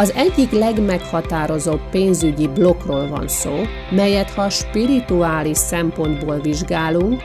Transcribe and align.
Az 0.00 0.12
egyik 0.12 0.50
legmeghatározóbb 0.50 1.80
pénzügyi 1.90 2.48
blokkról 2.48 3.08
van 3.08 3.28
szó, 3.28 3.52
melyet 3.90 4.30
ha 4.30 4.48
spirituális 4.48 5.56
szempontból 5.56 6.38
vizsgálunk, 6.38 7.22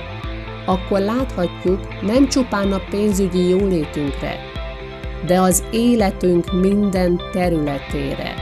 akkor 0.66 1.00
láthatjuk 1.00 2.02
nem 2.02 2.28
csupán 2.28 2.72
a 2.72 2.82
pénzügyi 2.90 3.50
jólétünkre, 3.50 4.36
de 5.26 5.40
az 5.40 5.64
életünk 5.72 6.62
minden 6.62 7.22
területére, 7.32 8.34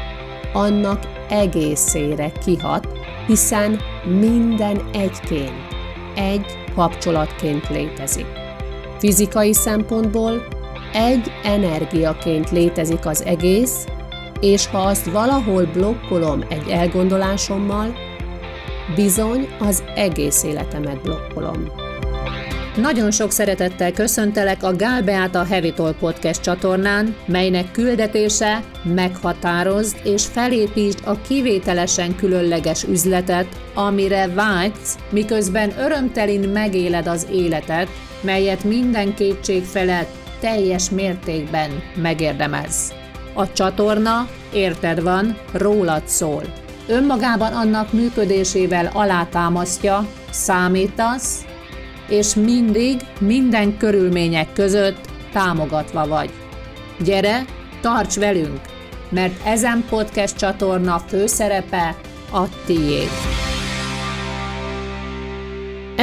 annak 0.53 0.99
egészére 1.29 2.31
kihat, 2.45 2.87
hiszen 3.27 3.79
minden 4.19 4.81
egyként, 4.93 5.67
egy 6.15 6.45
kapcsolatként 6.75 7.69
létezik. 7.69 8.27
Fizikai 8.97 9.53
szempontból 9.53 10.47
egy 10.93 11.31
energiaként 11.43 12.51
létezik 12.51 13.05
az 13.05 13.25
egész, 13.25 13.85
és 14.43 14.67
ha 14.67 14.77
azt 14.77 15.05
valahol 15.05 15.65
blokkolom 15.73 16.43
egy 16.49 16.69
elgondolásommal, 16.69 17.95
bizony 18.95 19.47
az 19.59 19.83
egész 19.95 20.43
életemet 20.43 21.01
blokkolom. 21.01 21.71
Nagyon 22.75 23.11
sok 23.11 23.31
szeretettel 23.31 23.91
köszöntelek 23.91 24.63
a 24.63 24.75
Gál 24.75 25.03
Beáta 25.03 25.43
Heavy 25.43 25.73
Talk 25.73 25.97
Podcast 25.97 26.41
csatornán, 26.41 27.15
melynek 27.25 27.71
küldetése 27.71 28.63
meghatározd 28.83 29.97
és 30.03 30.25
felépítsd 30.25 30.99
a 31.05 31.21
kivételesen 31.21 32.15
különleges 32.15 32.83
üzletet, 32.83 33.47
amire 33.73 34.27
vágysz, 34.27 34.97
miközben 35.09 35.73
örömtelin 35.79 36.49
megéled 36.49 37.07
az 37.07 37.27
életet, 37.31 37.87
melyet 38.21 38.63
minden 38.63 39.13
kétség 39.13 39.63
felett 39.63 40.15
teljes 40.39 40.89
mértékben 40.89 41.69
megérdemelsz. 42.01 43.02
A 43.33 43.51
csatorna, 43.51 44.27
érted 44.53 45.01
van, 45.01 45.37
rólad 45.51 46.07
szól. 46.07 46.43
Önmagában 46.87 47.53
annak 47.53 47.93
működésével 47.93 48.89
alátámasztja, 48.93 50.07
számítasz, 50.29 51.45
és 52.09 52.35
mindig, 52.35 53.01
minden 53.19 53.77
körülmények 53.77 54.53
között 54.53 55.09
támogatva 55.31 56.07
vagy. 56.07 56.29
Gyere, 56.99 57.45
tarts 57.81 58.15
velünk, 58.15 58.59
mert 59.09 59.45
ezen 59.45 59.85
podcast 59.89 60.37
csatorna 60.37 60.99
főszerepe 61.07 61.95
a 62.31 62.43
tiéd. 62.65 63.32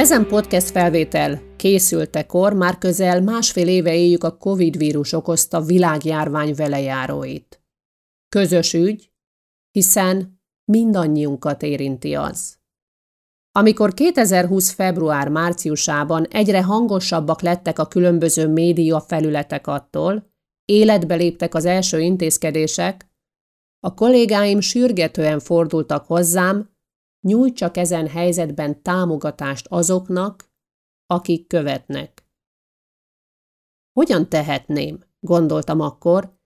Ezen 0.01 0.27
podcast 0.27 0.69
felvétel 0.69 1.41
készültekor 1.55 2.53
már 2.53 2.77
közel 2.77 3.21
másfél 3.21 3.67
éve 3.67 3.95
éljük 3.95 4.23
a 4.23 4.37
Covid 4.37 4.77
vírus 4.77 5.13
okozta 5.13 5.61
világjárvány 5.61 6.53
velejáróit. 6.55 7.63
Közös 8.29 8.73
ügy, 8.73 9.11
hiszen 9.71 10.41
mindannyiunkat 10.71 11.63
érinti 11.63 12.15
az. 12.15 12.57
Amikor 13.51 13.93
2020. 13.93 14.71
február-márciusában 14.71 16.25
egyre 16.25 16.63
hangosabbak 16.63 17.41
lettek 17.41 17.79
a 17.79 17.87
különböző 17.87 18.47
média 18.47 18.99
felületek 18.99 19.67
attól, 19.67 20.33
életbe 20.65 21.15
léptek 21.15 21.55
az 21.55 21.65
első 21.65 21.99
intézkedések, 21.99 23.09
a 23.79 23.93
kollégáim 23.93 24.59
sürgetően 24.59 25.39
fordultak 25.39 26.05
hozzám, 26.05 26.70
nyújtsak 27.21 27.77
ezen 27.77 28.07
helyzetben 28.07 28.81
támogatást 28.81 29.67
azoknak, 29.69 30.51
akik 31.05 31.47
követnek. 31.47 32.25
Hogyan 33.91 34.29
tehetném, 34.29 34.99
gondoltam 35.19 35.79
akkor, 35.79 36.39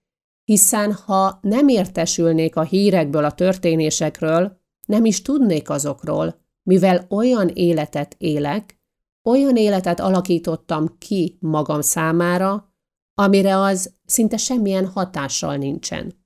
hiszen 0.44 0.94
ha 0.94 1.40
nem 1.42 1.68
értesülnék 1.68 2.56
a 2.56 2.64
hírekből 2.64 3.23
a 3.26 3.34
történésekről, 3.34 4.62
nem 4.88 5.06
is 5.06 5.22
tudnék 5.22 5.70
azokról, 5.70 6.44
mivel 6.63 7.06
olyan 7.09 7.47
életet 7.47 8.16
élek, 8.18 8.80
olyan 9.24 9.56
életet 9.56 10.00
alakítottam 10.00 10.97
ki 10.97 11.38
magam 11.40 11.81
számára, 11.81 12.74
amire 13.13 13.57
az 13.57 13.96
szinte 14.06 14.38
semmilyen 14.38 14.88
hatással 14.88 15.56
nincsen. 15.56 16.24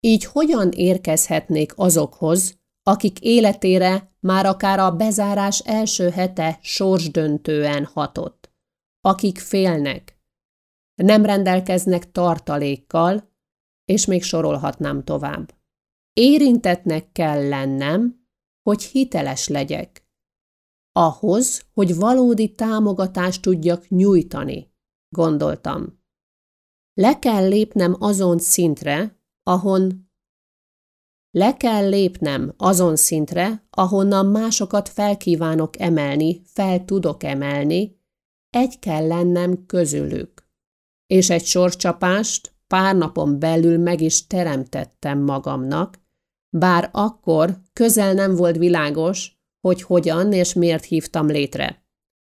Így 0.00 0.24
hogyan 0.24 0.70
érkezhetnék 0.70 1.72
azokhoz, 1.76 2.59
akik 2.82 3.20
életére 3.20 4.12
már 4.20 4.46
akár 4.46 4.78
a 4.78 4.96
bezárás 4.96 5.58
első 5.58 6.08
hete 6.08 6.58
sorsdöntően 6.62 7.84
hatott, 7.84 8.52
akik 9.00 9.38
félnek, 9.38 10.20
nem 11.02 11.24
rendelkeznek 11.24 12.12
tartalékkal, 12.12 13.30
és 13.84 14.06
még 14.06 14.22
sorolhatnám 14.22 15.04
tovább. 15.04 15.54
Érintetnek 16.12 17.12
kell 17.12 17.48
lennem, 17.48 18.26
hogy 18.62 18.82
hiteles 18.82 19.48
legyek. 19.48 20.08
Ahhoz, 20.92 21.66
hogy 21.74 21.96
valódi 21.96 22.54
támogatást 22.54 23.42
tudjak 23.42 23.88
nyújtani, 23.88 24.72
gondoltam. 25.08 26.00
Le 26.94 27.18
kell 27.18 27.48
lépnem 27.48 27.96
azon 27.98 28.38
szintre, 28.38 29.20
ahon 29.42 30.09
le 31.30 31.56
kell 31.56 31.88
lépnem 31.88 32.54
azon 32.56 32.96
szintre, 32.96 33.66
ahonnan 33.70 34.26
másokat 34.26 34.88
felkívánok 34.88 35.80
emelni, 35.80 36.42
fel 36.44 36.84
tudok 36.84 37.22
emelni, 37.22 37.98
egy 38.50 38.78
kell 38.78 39.06
lennem 39.06 39.66
közülük. 39.66 40.48
És 41.06 41.30
egy 41.30 41.44
sorcsapást 41.44 42.54
pár 42.66 42.96
napon 42.96 43.38
belül 43.38 43.78
meg 43.78 44.00
is 44.00 44.26
teremtettem 44.26 45.18
magamnak, 45.18 45.98
bár 46.56 46.88
akkor 46.92 47.60
közel 47.72 48.14
nem 48.14 48.34
volt 48.34 48.56
világos, 48.56 49.38
hogy 49.60 49.82
hogyan 49.82 50.32
és 50.32 50.52
miért 50.52 50.84
hívtam 50.84 51.26
létre. 51.26 51.84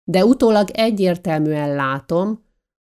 De 0.04 0.24
utólag 0.24 0.70
egyértelműen 0.70 1.74
látom, 1.74 2.44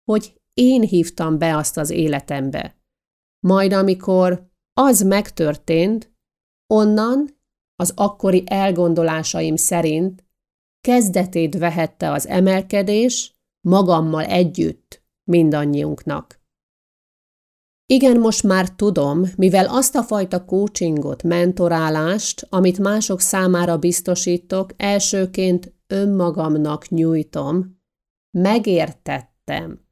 hogy 0.04 0.42
én 0.54 0.81
hívtam 0.81 1.38
be 1.38 1.58
azt 1.58 1.78
az 1.78 1.90
életembe. 1.90 2.76
Majd 3.40 3.74
amikor 3.74 4.49
az 4.81 5.01
megtörtént, 5.01 6.12
onnan 6.73 7.40
az 7.75 7.94
akkori 7.95 8.44
elgondolásaim 8.45 9.56
szerint 9.56 10.25
kezdetét 10.81 11.57
vehette 11.57 12.12
az 12.12 12.28
emelkedés 12.28 13.39
magammal 13.68 14.23
együtt 14.23 15.03
mindannyiunknak. 15.23 16.41
Igen, 17.85 18.19
most 18.19 18.44
már 18.44 18.75
tudom, 18.75 19.25
mivel 19.35 19.66
azt 19.66 19.95
a 19.95 20.03
fajta 20.03 20.45
coachingot, 20.45 21.23
mentorálást, 21.23 22.47
amit 22.50 22.79
mások 22.79 23.19
számára 23.19 23.78
biztosítok, 23.78 24.73
elsőként 24.78 25.73
önmagamnak 25.88 26.89
nyújtom, 26.89 27.81
megértettem, 28.38 29.88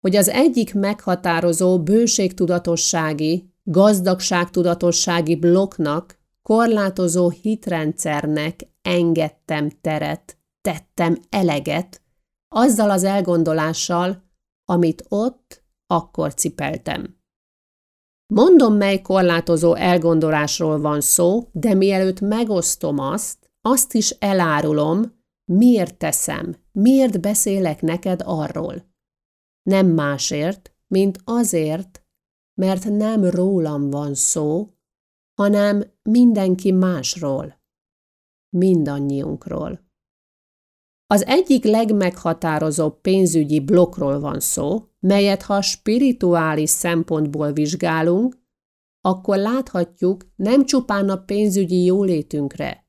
hogy 0.00 0.16
az 0.16 0.28
egyik 0.28 0.74
meghatározó 0.74 1.82
bőségtudatossági, 1.82 3.51
gazdagságtudatossági 3.62 5.36
blokknak, 5.36 6.18
korlátozó 6.42 7.30
hitrendszernek 7.30 8.60
engedtem 8.82 9.70
teret, 9.80 10.38
tettem 10.60 11.18
eleget, 11.28 12.02
azzal 12.48 12.90
az 12.90 13.04
elgondolással, 13.04 14.22
amit 14.64 15.04
ott 15.08 15.64
akkor 15.86 16.34
cipeltem. 16.34 17.20
Mondom, 18.34 18.74
mely 18.74 19.00
korlátozó 19.02 19.74
elgondolásról 19.74 20.80
van 20.80 21.00
szó, 21.00 21.48
de 21.52 21.74
mielőtt 21.74 22.20
megosztom 22.20 22.98
azt, 22.98 23.50
azt 23.60 23.94
is 23.94 24.10
elárulom, 24.10 25.20
miért 25.44 25.96
teszem, 25.96 26.56
miért 26.72 27.20
beszélek 27.20 27.82
neked 27.82 28.22
arról. 28.24 28.90
Nem 29.62 29.86
másért, 29.86 30.74
mint 30.86 31.20
azért, 31.24 32.01
mert 32.54 32.84
nem 32.84 33.24
rólam 33.24 33.90
van 33.90 34.14
szó, 34.14 34.74
hanem 35.34 35.84
mindenki 36.02 36.72
másról, 36.72 37.62
mindannyiunkról. 38.56 39.90
Az 41.06 41.24
egyik 41.26 41.64
legmeghatározóbb 41.64 43.00
pénzügyi 43.00 43.60
blokkról 43.60 44.20
van 44.20 44.40
szó, 44.40 44.88
melyet 45.00 45.42
ha 45.42 45.62
spirituális 45.62 46.70
szempontból 46.70 47.52
vizsgálunk, 47.52 48.40
akkor 49.00 49.36
láthatjuk 49.36 50.32
nem 50.36 50.64
csupán 50.64 51.08
a 51.08 51.16
pénzügyi 51.16 51.84
jólétünkre, 51.84 52.86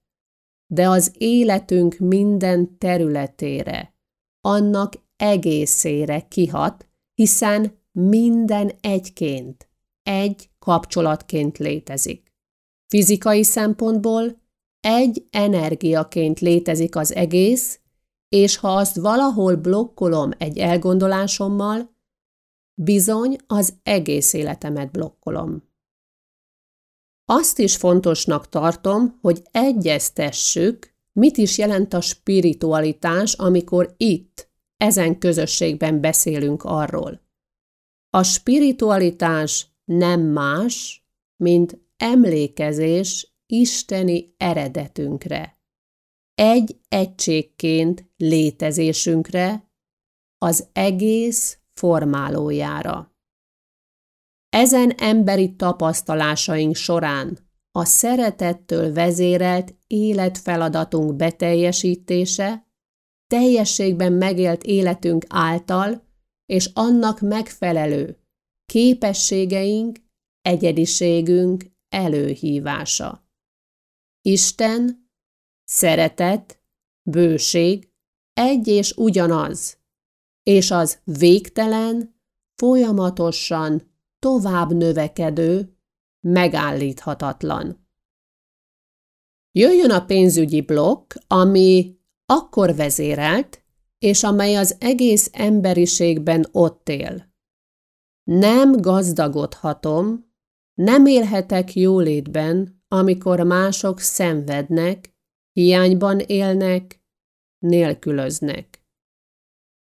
de 0.68 0.90
az 0.90 1.16
életünk 1.18 1.98
minden 1.98 2.78
területére, 2.78 3.96
annak 4.42 4.94
egészére 5.16 6.28
kihat, 6.28 6.88
hiszen 7.14 7.83
minden 8.00 8.72
egyként, 8.82 9.70
egy 10.04 10.50
kapcsolatként 10.60 11.58
létezik. 11.58 12.34
Fizikai 12.88 13.44
szempontból 13.44 14.42
egy 14.80 15.28
energiaként 15.30 16.40
létezik 16.40 16.96
az 16.96 17.16
egész, 17.16 17.80
és 18.30 18.58
ha 18.58 18.76
azt 18.76 18.96
valahol 18.96 19.56
blokkolom 19.56 20.32
egy 20.38 20.58
elgondolásommal, 20.58 21.96
bizony 22.82 23.38
az 23.48 23.74
egész 23.84 24.34
életemet 24.34 24.92
blokkolom. 24.92 25.72
Azt 27.26 27.60
is 27.60 27.76
fontosnak 27.76 28.50
tartom, 28.50 29.18
hogy 29.22 29.42
egyeztessük, 29.52 30.94
mit 31.12 31.38
is 31.38 31.58
jelent 31.58 31.94
a 31.94 32.02
spiritualitás, 32.02 33.34
amikor 33.34 33.94
itt, 33.98 34.52
ezen 34.78 35.20
közösségben 35.20 36.02
beszélünk 36.02 36.64
arról. 36.64 37.22
A 38.16 38.24
spiritualitás 38.24 39.68
nem 39.86 40.22
más, 40.22 41.06
mint 41.36 41.78
emlékezés 41.98 43.36
isteni 43.46 44.34
eredetünkre. 44.38 45.58
Egy 46.36 46.80
egységként 46.88 48.10
létezésünkre, 48.18 49.72
az 50.38 50.68
egész 50.74 51.60
formálójára. 51.74 53.16
Ezen 54.50 54.92
emberi 54.92 55.56
tapasztalásaink 55.56 56.76
során 56.76 57.38
a 57.72 57.86
szeretettől 57.86 58.94
vezérelt 58.94 59.76
életfeladatunk 59.88 61.16
beteljesítése, 61.16 62.68
teljességben 63.28 64.14
megélt 64.14 64.64
életünk 64.64 65.26
által 65.30 66.12
és 66.46 66.70
annak 66.74 67.20
megfelelő 67.20 68.18
képességeink, 68.66 70.00
egyediségünk 70.42 71.66
előhívása. 71.90 73.28
Isten, 74.22 75.10
szeretet, 75.64 76.62
bőség 77.10 77.92
egy 78.34 78.68
és 78.68 78.92
ugyanaz, 78.92 79.78
és 80.44 80.72
az 80.72 81.02
végtelen, 81.04 82.16
folyamatosan 82.56 83.92
tovább 84.20 84.74
növekedő, 84.74 85.78
megállíthatatlan. 86.20 87.88
Jöjjön 89.52 89.92
a 89.92 90.06
pénzügyi 90.06 90.62
blokk, 90.62 91.14
ami 91.28 91.98
akkor 92.26 92.76
vezérelt, 92.76 93.63
és 94.04 94.24
amely 94.24 94.56
az 94.56 94.76
egész 94.80 95.30
emberiségben 95.34 96.48
ott 96.52 96.90
él. 96.90 97.34
Nem 98.24 98.72
gazdagodhatom, 98.72 100.32
nem 100.74 101.06
élhetek 101.06 101.76
jólétben, 101.76 102.84
amikor 102.88 103.40
mások 103.40 104.00
szenvednek, 104.00 105.16
hiányban 105.52 106.20
élnek, 106.20 107.04
nélkülöznek. 107.60 108.86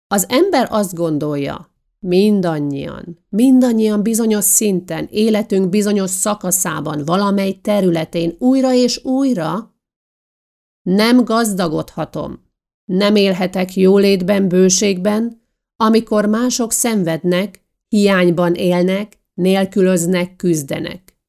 Az 0.08 0.26
ember 0.30 0.68
azt 0.72 0.94
gondolja, 0.94 1.76
mindannyian, 2.00 3.26
mindannyian 3.30 4.04
bizonyos 4.04 4.44
szinten, 4.44 5.08
életünk 5.12 5.70
bizonyos 5.70 6.10
szakaszában, 6.10 7.06
valamely 7.06 7.54
területén 7.54 8.36
újra 8.40 8.74
és 8.74 9.04
újra 9.04 9.76
nem 10.82 11.24
gazdagodhatom, 11.24 12.50
nem 12.92 13.16
élhetek 13.16 13.76
jólétben, 13.76 14.48
bőségben, 14.48 15.42
amikor 15.76 16.26
mások 16.26 16.72
szenvednek, 16.72 17.66
hiányban 17.88 18.54
élnek, 18.54 19.20
nélkülöznek, 19.34 20.36
küzdenek. 20.36 21.20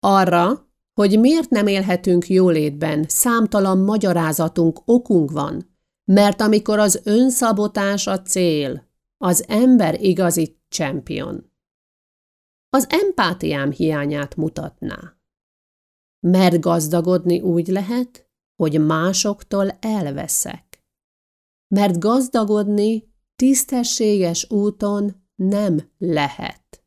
Arra, 0.00 0.68
hogy 0.92 1.20
miért 1.20 1.50
nem 1.50 1.66
élhetünk 1.66 2.28
jólétben, 2.28 3.04
számtalan 3.08 3.78
magyarázatunk, 3.78 4.80
okunk 4.84 5.30
van, 5.30 5.76
mert 6.04 6.40
amikor 6.40 6.78
az 6.78 7.00
önszabotás 7.04 8.06
a 8.06 8.22
cél, 8.22 8.88
az 9.18 9.44
ember 9.48 10.02
igazi 10.02 10.58
champion. 10.68 11.50
Az 12.68 12.86
empátiám 12.88 13.70
hiányát 13.70 14.36
mutatná. 14.36 15.16
Mert 16.20 16.60
gazdagodni 16.60 17.40
úgy 17.40 17.68
lehet, 17.68 18.26
hogy 18.56 18.80
másoktól 18.86 19.70
elveszek. 19.80 20.82
Mert 21.74 21.98
gazdagodni 21.98 23.10
tisztességes 23.36 24.50
úton 24.50 25.24
nem 25.34 25.90
lehet. 25.98 26.84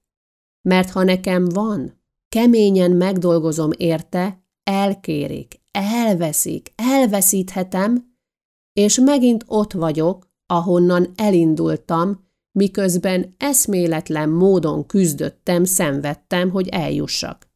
Mert 0.61 0.89
ha 0.89 1.03
nekem 1.03 1.45
van, 1.45 2.01
keményen 2.29 2.91
megdolgozom 2.91 3.71
érte, 3.77 4.43
elkérik, 4.63 5.61
elveszik, 5.71 6.73
elveszíthetem, 6.75 8.17
és 8.73 8.99
megint 8.99 9.43
ott 9.47 9.73
vagyok, 9.73 10.29
ahonnan 10.45 11.11
elindultam, 11.15 12.23
miközben 12.51 13.35
eszméletlen 13.37 14.29
módon 14.29 14.85
küzdöttem, 14.85 15.63
szenvedtem, 15.63 16.49
hogy 16.49 16.67
eljussak. 16.67 17.49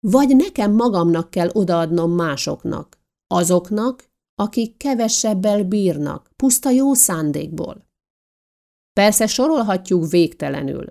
Vagy 0.00 0.36
nekem 0.36 0.72
magamnak 0.72 1.30
kell 1.30 1.48
odaadnom 1.52 2.10
másoknak, 2.10 2.98
azoknak, 3.32 4.10
akik 4.34 4.76
kevesebbel 4.76 5.64
bírnak, 5.64 6.30
puszta 6.36 6.70
jó 6.70 6.94
szándékból. 6.94 7.90
Persze 8.92 9.26
sorolhatjuk 9.26 10.10
végtelenül, 10.10 10.84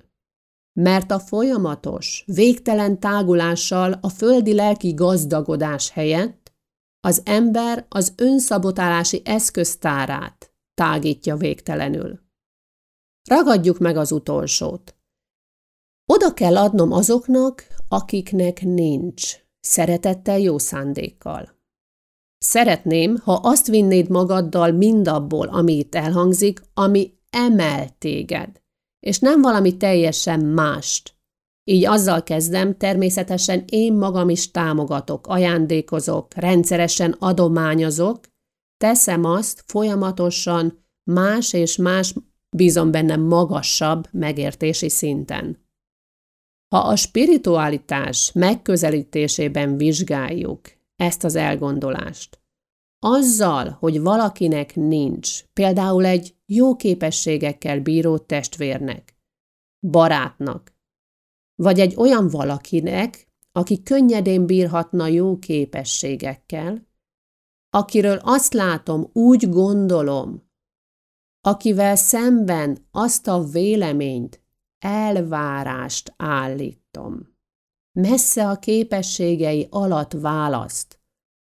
mert 0.79 1.11
a 1.11 1.19
folyamatos, 1.19 2.23
végtelen 2.25 2.99
tágulással 2.99 3.97
a 4.01 4.09
földi 4.09 4.53
lelki 4.53 4.93
gazdagodás 4.93 5.89
helyett 5.89 6.53
az 6.99 7.21
ember 7.25 7.85
az 7.89 8.13
önszabotálási 8.17 9.21
eszköztárát 9.25 10.53
tágítja 10.73 11.35
végtelenül. 11.35 12.19
Ragadjuk 13.29 13.77
meg 13.77 13.97
az 13.97 14.11
utolsót. 14.11 14.95
Oda 16.05 16.33
kell 16.33 16.57
adnom 16.57 16.91
azoknak, 16.91 17.67
akiknek 17.88 18.61
nincs, 18.61 19.35
szeretettel, 19.59 20.39
jó 20.39 20.57
szándékkal. 20.57 21.60
Szeretném, 22.43 23.17
ha 23.23 23.33
azt 23.33 23.67
vinnéd 23.67 24.09
magaddal 24.09 24.71
mindabból, 24.71 25.47
ami 25.47 25.77
itt 25.77 25.95
elhangzik, 25.95 26.61
ami 26.73 27.13
emel 27.29 27.89
téged, 27.97 28.61
és 28.99 29.19
nem 29.19 29.41
valami 29.41 29.77
teljesen 29.77 30.39
mást. 30.39 31.15
Így 31.63 31.85
azzal 31.85 32.23
kezdem, 32.23 32.77
természetesen 32.77 33.63
én 33.69 33.93
magam 33.93 34.29
is 34.29 34.51
támogatok, 34.51 35.27
ajándékozok, 35.27 36.33
rendszeresen 36.33 37.15
adományozok, 37.19 38.19
teszem 38.77 39.25
azt 39.25 39.63
folyamatosan 39.67 40.85
más 41.11 41.53
és 41.53 41.75
más, 41.75 42.15
bízom 42.55 42.91
benne 42.91 43.15
magasabb 43.15 44.07
megértési 44.11 44.89
szinten. 44.89 45.65
Ha 46.75 46.79
a 46.79 46.95
spiritualitás 46.95 48.31
megközelítésében 48.33 49.77
vizsgáljuk 49.77 50.80
ezt 51.01 51.24
az 51.24 51.36
elgondolást, 51.36 52.41
azzal, 53.00 53.70
hogy 53.70 54.01
valakinek 54.01 54.75
nincs, 54.75 55.43
például 55.53 56.05
egy 56.05 56.36
jó 56.46 56.75
képességekkel 56.75 57.81
bíró 57.81 58.17
testvérnek, 58.17 59.17
barátnak, 59.88 60.75
vagy 61.55 61.79
egy 61.79 61.96
olyan 61.98 62.27
valakinek, 62.27 63.27
aki 63.51 63.84
könnyedén 63.84 64.46
bírhatna 64.46 65.08
jó 65.08 65.39
képességekkel, 65.39 66.88
akiről 67.70 68.20
azt 68.24 68.53
látom, 68.53 69.10
úgy 69.13 69.50
gondolom, 69.50 70.50
akivel 71.41 71.96
szemben 71.96 72.88
azt 72.91 73.27
a 73.27 73.43
véleményt, 73.43 74.43
elvárást 74.79 76.13
állítom. 76.17 77.30
Messze 77.91 78.50
a 78.50 78.60
képességei 78.60 79.67
alatt 79.69 80.12
választ, 80.12 81.00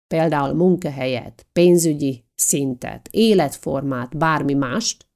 például 0.07 0.55
munkahelyet, 0.55 1.47
pénzügyi 1.53 2.25
szintet, 2.35 3.09
életformát, 3.11 4.17
bármi 4.17 4.55
mást, 4.55 5.07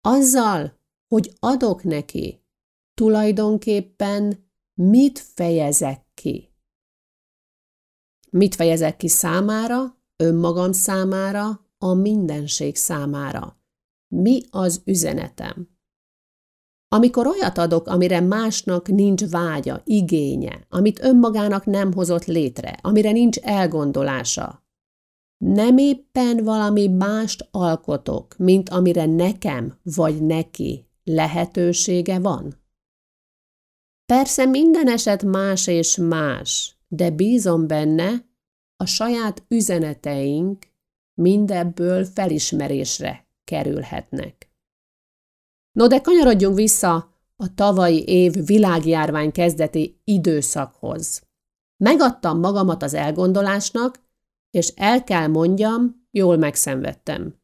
azzal, 0.00 0.78
hogy 1.06 1.32
adok 1.38 1.82
neki, 1.82 2.44
tulajdonképpen 2.94 4.50
mit 4.74 5.18
fejezek 5.18 6.06
ki. 6.14 6.54
Mit 8.30 8.54
fejezek 8.54 8.96
ki 8.96 9.08
számára, 9.08 9.98
önmagam 10.16 10.72
számára, 10.72 11.68
a 11.78 11.94
mindenség 11.94 12.76
számára. 12.76 13.60
Mi 14.08 14.40
az 14.50 14.82
üzenetem? 14.84 15.78
Amikor 16.92 17.26
olyat 17.26 17.58
adok, 17.58 17.86
amire 17.86 18.20
másnak 18.20 18.88
nincs 18.88 19.24
vágya, 19.24 19.82
igénye, 19.84 20.66
amit 20.68 21.02
önmagának 21.02 21.64
nem 21.64 21.92
hozott 21.92 22.24
létre, 22.24 22.78
amire 22.82 23.10
nincs 23.10 23.38
elgondolása, 23.38 24.64
nem 25.44 25.76
éppen 25.76 26.44
valami 26.44 26.88
mást 26.88 27.48
alkotok, 27.50 28.36
mint 28.36 28.68
amire 28.68 29.06
nekem 29.06 29.78
vagy 29.82 30.22
neki 30.22 30.86
lehetősége 31.04 32.18
van? 32.18 32.54
Persze 34.06 34.44
minden 34.44 34.88
eset 34.88 35.22
más 35.22 35.66
és 35.66 35.96
más, 35.96 36.76
de 36.88 37.10
bízom 37.10 37.66
benne, 37.66 38.28
a 38.76 38.86
saját 38.86 39.44
üzeneteink 39.48 40.66
mindebből 41.14 42.04
felismerésre 42.04 43.26
kerülhetnek. 43.44 44.49
No 45.72 45.86
de 45.86 46.00
kanyarodjunk 46.00 46.56
vissza 46.56 47.14
a 47.36 47.54
tavalyi 47.54 48.04
év 48.06 48.44
világjárvány 48.44 49.32
kezdeti 49.32 50.00
időszakhoz. 50.04 51.22
Megadtam 51.76 52.38
magamat 52.38 52.82
az 52.82 52.94
elgondolásnak, 52.94 54.00
és 54.50 54.72
el 54.76 55.04
kell 55.04 55.26
mondjam, 55.26 56.06
jól 56.10 56.36
megszenvedtem. 56.36 57.38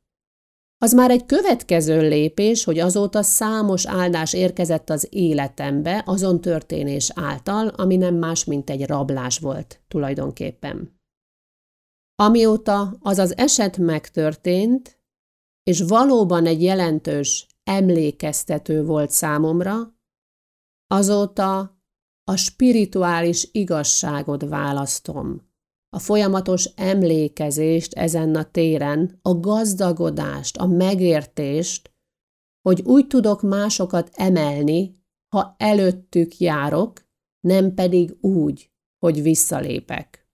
Az 0.79 0.93
már 0.93 1.11
egy 1.11 1.27
következő 1.27 2.09
lépés, 2.09 2.65
hogy 2.65 2.79
azóta 2.79 3.23
számos 3.23 3.87
áldás 3.87 4.33
érkezett 4.33 4.91
az 4.91 5.07
életembe 5.11 6.03
azon 6.07 6.41
történés 6.41 7.11
által, 7.15 7.69
ami 7.69 7.97
nem 7.97 8.15
más, 8.15 8.45
mint 8.45 8.71
egy 8.71 8.87
rablás 8.87 9.39
volt 9.39 9.81
tulajdonképpen. 9.89 11.01
Amióta 12.15 12.97
az 13.01 13.19
az 13.19 13.37
eset 13.37 13.79
megtörtént, 13.79 15.01
és 15.63 15.81
valóban 15.81 16.47
egy 16.47 16.63
jelentős 16.63 17.47
emlékeztető 17.67 18.85
volt 18.85 19.11
számomra, 19.11 19.95
azóta 20.87 21.81
a 22.25 22.37
spirituális 22.37 23.49
igazságot 23.53 24.43
választom 24.43 25.47
a 25.97 25.99
folyamatos 25.99 26.65
emlékezést 26.65 27.93
ezen 27.95 28.35
a 28.35 28.51
téren, 28.51 29.19
a 29.23 29.41
gazdagodást, 29.41 30.57
a 30.57 30.67
megértést, 30.67 31.95
hogy 32.63 32.83
úgy 32.83 33.07
tudok 33.07 33.43
másokat 33.43 34.11
emelni, 34.13 35.05
ha 35.29 35.55
előttük 35.59 36.39
járok, 36.39 37.09
nem 37.41 37.75
pedig 37.75 38.17
úgy, 38.21 38.71
hogy 38.99 39.23
visszalépek. 39.23 40.29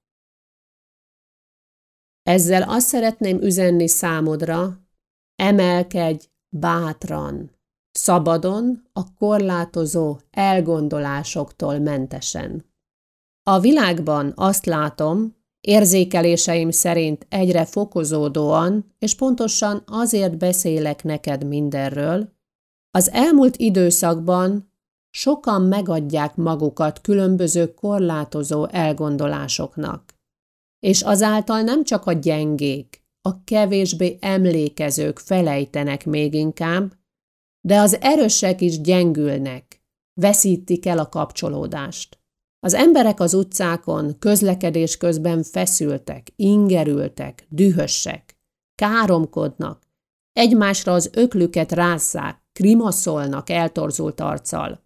Ezzel 2.22 2.62
azt 2.62 2.86
szeretném 2.86 3.40
üzenni 3.40 3.88
számodra, 3.88 4.86
emelkedj 5.34 6.28
bátran, 6.52 7.50
szabadon, 7.90 8.82
a 8.92 9.14
korlátozó 9.14 10.18
elgondolásoktól 10.30 11.78
mentesen. 11.78 12.64
A 13.42 13.60
világban 13.60 14.32
azt 14.36 14.66
látom, 14.66 15.40
Érzékeléseim 15.60 16.70
szerint 16.70 17.26
egyre 17.28 17.64
fokozódóan, 17.64 18.94
és 18.98 19.14
pontosan 19.14 19.82
azért 19.86 20.38
beszélek 20.38 21.04
neked 21.04 21.46
mindenről, 21.46 22.32
az 22.90 23.10
elmúlt 23.10 23.56
időszakban 23.56 24.72
sokan 25.10 25.62
megadják 25.62 26.36
magukat 26.36 27.00
különböző 27.00 27.74
korlátozó 27.74 28.68
elgondolásoknak, 28.68 30.14
és 30.78 31.02
azáltal 31.02 31.60
nem 31.60 31.84
csak 31.84 32.06
a 32.06 32.12
gyengék, 32.12 33.01
a 33.22 33.44
kevésbé 33.44 34.16
emlékezők 34.20 35.18
felejtenek 35.18 36.06
még 36.06 36.34
inkább, 36.34 36.92
de 37.60 37.78
az 37.78 38.00
erősek 38.00 38.60
is 38.60 38.80
gyengülnek, 38.80 39.82
veszítik 40.20 40.86
el 40.86 40.98
a 40.98 41.08
kapcsolódást. 41.08 42.20
Az 42.60 42.74
emberek 42.74 43.20
az 43.20 43.34
utcákon 43.34 44.18
közlekedés 44.18 44.96
közben 44.96 45.42
feszültek, 45.42 46.32
ingerültek, 46.36 47.46
dühösek, 47.48 48.36
káromkodnak, 48.74 49.82
egymásra 50.32 50.92
az 50.92 51.10
öklüket 51.12 51.72
rásszák, 51.72 52.42
krimaszolnak 52.52 53.50
eltorzult 53.50 54.20
arccal. 54.20 54.84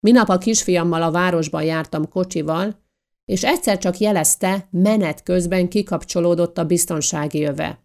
Minap 0.00 0.28
a 0.28 0.38
kisfiammal 0.38 1.02
a 1.02 1.10
városban 1.10 1.62
jártam 1.62 2.08
kocsival, 2.08 2.81
és 3.24 3.44
egyszer 3.44 3.78
csak 3.78 3.98
jelezte, 3.98 4.68
menet 4.70 5.22
közben 5.22 5.68
kikapcsolódott 5.68 6.58
a 6.58 6.64
biztonsági 6.64 7.44
öve. 7.44 7.84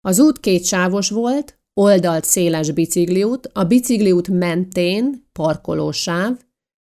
Az 0.00 0.18
út 0.20 0.40
kétsávos 0.40 1.10
volt, 1.10 1.60
oldalt 1.74 2.24
széles 2.24 2.70
bicikliút, 2.70 3.50
a 3.52 3.64
bicikliút 3.64 4.28
mentén 4.28 5.28
parkolósáv, 5.32 6.38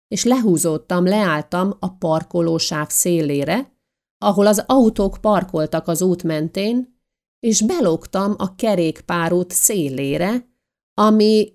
és 0.08 0.24
lehúzódtam, 0.24 1.06
leálltam 1.06 1.76
a 1.80 1.90
parkolósáv 1.90 2.90
szélére, 2.90 3.74
ahol 4.18 4.48
az 4.48 4.64
autók 4.68 5.18
parkoltak 5.22 5.88
az 5.88 6.02
út 6.02 6.24
mentén, 6.24 7.00
és 7.40 7.62
belógtam 7.62 8.36
a 8.38 8.56
kerékpárút 8.56 9.52
szélére, 9.52 10.50
ami 10.94 11.54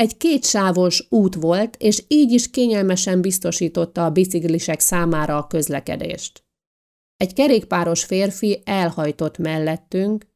egy 0.00 0.16
kétsávos 0.16 1.06
út 1.10 1.34
volt, 1.34 1.76
és 1.76 2.04
így 2.08 2.32
is 2.32 2.50
kényelmesen 2.50 3.20
biztosította 3.20 4.04
a 4.04 4.10
biciklisek 4.10 4.80
számára 4.80 5.36
a 5.36 5.46
közlekedést. 5.46 6.44
Egy 7.16 7.32
kerékpáros 7.32 8.04
férfi 8.04 8.62
elhajtott 8.64 9.38
mellettünk, 9.38 10.26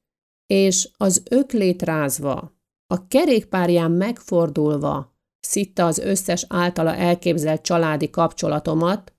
és 0.46 0.88
az 0.96 1.22
öklét 1.30 1.82
rázva, 1.82 2.56
a 2.86 3.06
kerékpárján 3.06 3.90
megfordulva 3.90 5.16
szitta 5.40 5.86
az 5.86 5.98
összes 5.98 6.46
általa 6.48 6.94
elképzelt 6.94 7.62
családi 7.62 8.10
kapcsolatomat, 8.10 9.14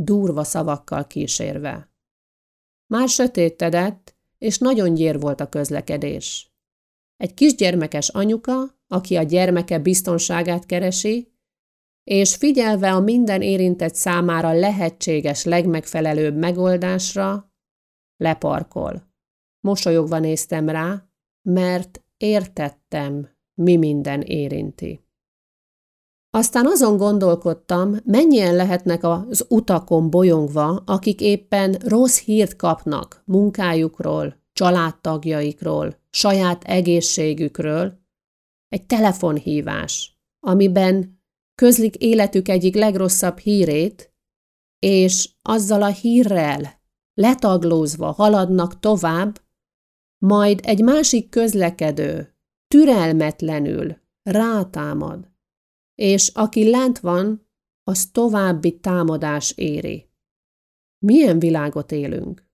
durva 0.00 0.44
szavakkal 0.44 1.06
kísérve. 1.06 1.92
Már 2.86 3.08
sötétedett, 3.08 4.16
és 4.38 4.58
nagyon 4.58 4.94
gyér 4.94 5.20
volt 5.20 5.40
a 5.40 5.48
közlekedés. 5.48 6.52
Egy 7.16 7.34
kisgyermekes 7.34 8.08
anyuka, 8.08 8.79
aki 8.92 9.16
a 9.16 9.22
gyermeke 9.22 9.78
biztonságát 9.78 10.66
keresi, 10.66 11.32
és 12.04 12.36
figyelve 12.36 12.92
a 12.92 13.00
minden 13.00 13.42
érintett 13.42 13.94
számára 13.94 14.52
lehetséges 14.52 15.44
legmegfelelőbb 15.44 16.36
megoldásra, 16.36 17.52
leparkol. 18.16 19.08
Mosolyogva 19.60 20.18
néztem 20.18 20.68
rá, 20.68 21.08
mert 21.42 22.04
értettem, 22.16 23.28
mi 23.54 23.76
minden 23.76 24.20
érinti. 24.20 25.04
Aztán 26.30 26.66
azon 26.66 26.96
gondolkodtam, 26.96 27.96
mennyien 28.04 28.54
lehetnek 28.54 29.04
az 29.04 29.46
utakon 29.48 30.10
bolyongva, 30.10 30.82
akik 30.86 31.20
éppen 31.20 31.72
rossz 31.72 32.20
hírt 32.20 32.56
kapnak 32.56 33.22
munkájukról, 33.24 34.36
családtagjaikról, 34.52 35.96
saját 36.10 36.64
egészségükről. 36.64 37.99
Egy 38.70 38.86
telefonhívás, 38.86 40.20
amiben 40.40 41.22
közlik 41.54 41.96
életük 41.96 42.48
egyik 42.48 42.74
legrosszabb 42.74 43.38
hírét, 43.38 44.14
és 44.78 45.30
azzal 45.42 45.82
a 45.82 45.92
hírrel 45.92 46.80
letaglózva 47.14 48.10
haladnak 48.12 48.78
tovább, 48.80 49.40
majd 50.18 50.60
egy 50.62 50.82
másik 50.82 51.28
közlekedő 51.28 52.36
türelmetlenül 52.66 53.96
rátámad, 54.22 55.32
és 55.94 56.28
aki 56.28 56.70
lent 56.70 56.98
van, 56.98 57.48
az 57.82 58.10
további 58.10 58.80
támadás 58.80 59.52
éri. 59.56 60.10
Milyen 60.98 61.38
világot 61.38 61.92
élünk? 61.92 62.48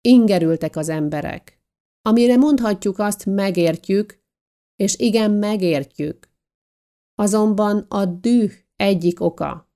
Ingerültek 0.00 0.76
az 0.76 0.88
emberek, 0.88 1.62
amire 2.02 2.36
mondhatjuk 2.36 2.98
azt 2.98 3.26
megértjük, 3.26 4.19
és 4.80 4.98
igen 4.98 5.30
megértjük. 5.30 6.30
Azonban 7.14 7.86
a 7.88 8.04
düh 8.04 8.52
egyik 8.76 9.20
oka, 9.20 9.70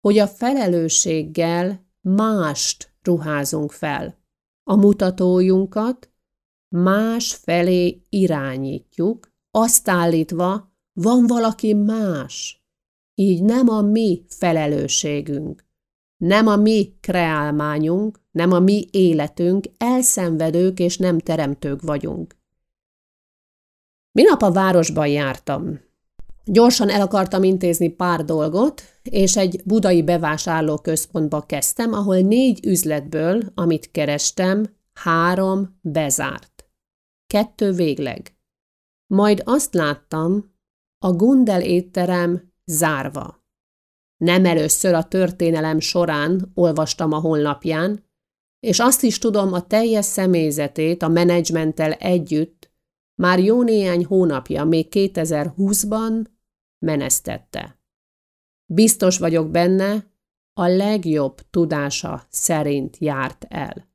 hogy 0.00 0.18
a 0.18 0.26
felelősséggel 0.26 1.86
mást 2.00 2.94
ruházunk 3.02 3.72
fel. 3.72 4.18
A 4.62 4.76
mutatójunkat 4.76 6.12
más 6.68 7.34
felé 7.34 8.06
irányítjuk, 8.08 9.32
azt 9.50 9.88
állítva, 9.88 10.72
van 10.92 11.26
valaki 11.26 11.74
más. 11.74 12.64
Így 13.14 13.42
nem 13.42 13.68
a 13.68 13.80
mi 13.80 14.24
felelősségünk, 14.28 15.64
nem 16.16 16.46
a 16.46 16.56
mi 16.56 16.96
kreálmányunk, 17.00 18.20
nem 18.30 18.52
a 18.52 18.60
mi 18.60 18.88
életünk, 18.90 19.66
elszenvedők 19.76 20.78
és 20.78 20.96
nem 20.96 21.18
teremtők 21.18 21.82
vagyunk. 21.82 22.36
Minap 24.16 24.42
a 24.42 24.52
városban 24.52 25.06
jártam. 25.06 25.80
Gyorsan 26.44 26.90
el 26.90 27.00
akartam 27.00 27.42
intézni 27.42 27.88
pár 27.88 28.24
dolgot, 28.24 28.82
és 29.02 29.36
egy 29.36 29.62
budai 29.64 30.02
bevásárlóközpontba 30.02 31.40
kezdtem, 31.40 31.92
ahol 31.92 32.18
négy 32.18 32.66
üzletből, 32.66 33.42
amit 33.54 33.90
kerestem, 33.90 34.76
három 34.92 35.78
bezárt. 35.80 36.68
Kettő 37.26 37.72
végleg. 37.72 38.36
Majd 39.06 39.42
azt 39.44 39.74
láttam, 39.74 40.54
a 40.98 41.12
Gundel 41.12 41.62
étterem 41.62 42.52
zárva. 42.64 43.44
Nem 44.16 44.44
először 44.44 44.94
a 44.94 45.04
történelem 45.04 45.80
során 45.80 46.50
olvastam 46.54 47.12
a 47.12 47.18
honlapján, 47.18 48.04
és 48.60 48.78
azt 48.78 49.02
is 49.02 49.18
tudom, 49.18 49.52
a 49.52 49.66
teljes 49.66 50.04
személyzetét 50.04 51.02
a 51.02 51.08
menedzsmenttel 51.08 51.92
együtt 51.92 52.65
már 53.16 53.38
jó 53.38 53.62
néhány 53.62 54.04
hónapja, 54.04 54.64
még 54.64 54.86
2020-ban 54.90 56.26
menesztette. 56.78 57.80
Biztos 58.72 59.18
vagyok 59.18 59.50
benne, 59.50 60.14
a 60.52 60.66
legjobb 60.66 61.40
tudása 61.50 62.26
szerint 62.28 62.98
járt 62.98 63.44
el. 63.48 63.88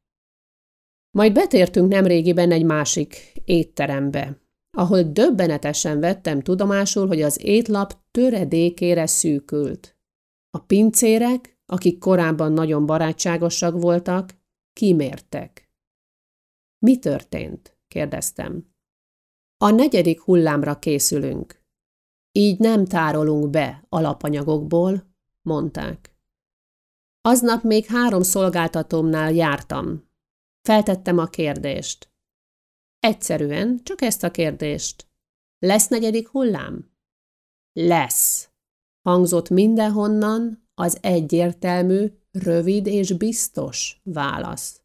Majd 1.18 1.34
betértünk 1.34 1.92
nemrégiben 1.92 2.52
egy 2.52 2.66
másik 2.66 3.34
étterembe, 3.46 4.42
ahol 4.78 5.04
döbbenetesen 5.04 6.00
vettem 6.00 6.42
tudomásul, 6.42 7.08
hogy 7.08 7.22
az 7.22 7.44
étlap 7.44 7.94
töredékére 8.12 9.06
szűkült. 9.06 10.00
A 10.50 10.60
pincérek, 10.60 11.60
akik 11.66 12.00
korábban 12.00 12.52
nagyon 12.52 12.86
barátságosak 12.86 13.82
voltak, 13.82 14.36
kimértek. 14.74 15.72
Mi 16.86 17.00
történt? 17.00 17.80
kérdeztem. 17.88 18.71
A 19.64 19.70
negyedik 19.70 20.22
hullámra 20.22 20.80
készülünk. 20.80 21.64
Így 22.32 22.60
nem 22.60 22.86
tárolunk 22.86 23.50
be 23.50 23.86
alapanyagokból, 23.90 25.14
mondták. 25.42 26.16
Aznap 27.22 27.64
még 27.64 27.86
három 27.86 28.22
szolgáltatómnál 28.22 29.32
jártam. 29.32 30.10
Feltettem 30.62 31.18
a 31.18 31.26
kérdést. 31.26 32.12
Egyszerűen 33.00 33.80
csak 33.84 34.02
ezt 34.02 34.24
a 34.24 34.32
kérdést. 34.32 35.08
Lesz 35.60 35.88
negyedik 35.88 36.28
hullám? 36.28 36.92
Lesz. 37.74 38.50
Hangzott 39.02 39.50
mindenhonnan 39.50 40.70
az 40.74 40.98
egyértelmű, 41.02 42.08
rövid 42.32 42.88
és 42.88 43.14
biztos 43.14 44.02
válasz. 44.04 44.82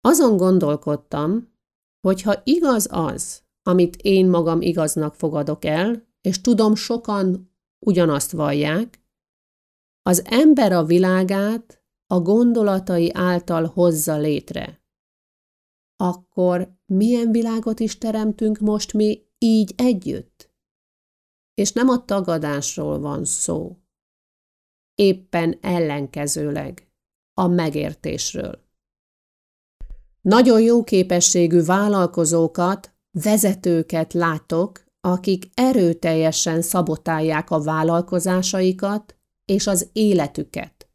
Azon 0.00 0.36
gondolkodtam, 0.36 1.52
hogy 2.00 2.22
ha 2.22 2.40
igaz 2.44 2.88
az, 2.90 3.46
amit 3.68 3.96
én 3.96 4.28
magam 4.28 4.60
igaznak 4.60 5.14
fogadok 5.14 5.64
el, 5.64 6.06
és 6.20 6.40
tudom 6.40 6.74
sokan 6.74 7.52
ugyanazt 7.78 8.30
vallják, 8.30 9.02
az 10.02 10.24
ember 10.24 10.72
a 10.72 10.84
világát 10.84 11.84
a 12.06 12.20
gondolatai 12.20 13.10
által 13.14 13.64
hozza 13.66 14.16
létre. 14.16 14.82
Akkor 15.96 16.78
milyen 16.86 17.30
világot 17.30 17.80
is 17.80 17.98
teremtünk 17.98 18.58
most 18.58 18.92
mi 18.92 19.26
így 19.38 19.72
együtt? 19.76 20.50
És 21.54 21.72
nem 21.72 21.88
a 21.88 22.04
tagadásról 22.04 22.98
van 22.98 23.24
szó. 23.24 23.76
Éppen 24.94 25.58
ellenkezőleg 25.60 26.92
a 27.34 27.46
megértésről. 27.46 28.66
Nagyon 30.20 30.60
jó 30.60 30.84
képességű 30.84 31.62
vállalkozókat, 31.62 32.97
vezetőket 33.22 34.12
látok, 34.12 34.84
akik 35.00 35.50
erőteljesen 35.54 36.62
szabotálják 36.62 37.50
a 37.50 37.60
vállalkozásaikat 37.60 39.16
és 39.44 39.66
az 39.66 39.90
életüket. 39.92 40.90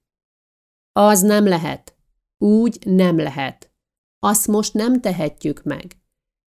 Az 0.91 1.21
nem 1.21 1.47
lehet. 1.47 1.97
Úgy 2.37 2.77
nem 2.85 3.17
lehet. 3.17 3.73
Azt 4.19 4.47
most 4.47 4.73
nem 4.73 5.01
tehetjük 5.01 5.63
meg. 5.63 6.01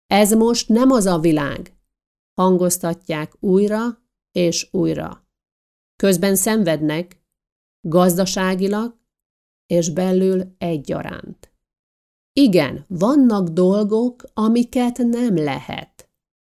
Ez 0.07 0.33
most 0.33 0.69
nem 0.69 0.91
az 0.91 1.07
a 1.07 1.19
világ. 1.19 1.77
Hangoztatják 2.35 3.33
újra 3.41 4.03
és 4.33 4.69
újra. 4.71 5.27
Közben 5.97 6.37
szenvednek, 6.37 7.23
gazdaságilag 7.81 8.99
és 9.67 9.91
belül 9.91 10.55
egyaránt. 10.59 11.54
Igen, 12.37 12.85
vannak 12.89 13.49
dolgok, 13.49 14.25
amiket 14.33 14.99
nem 14.99 15.37
lehet. 15.37 16.09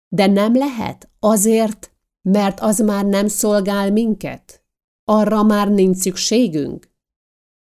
De 0.08 0.26
nem 0.26 0.54
lehet 0.54 1.10
azért, 1.18 1.92
mert 2.22 2.60
az 2.60 2.78
már 2.78 3.04
nem 3.04 3.28
szolgál 3.28 3.92
minket. 3.92 4.64
Arra 5.04 5.42
már 5.42 5.68
nincs 5.68 5.96
szükségünk. 5.96 6.90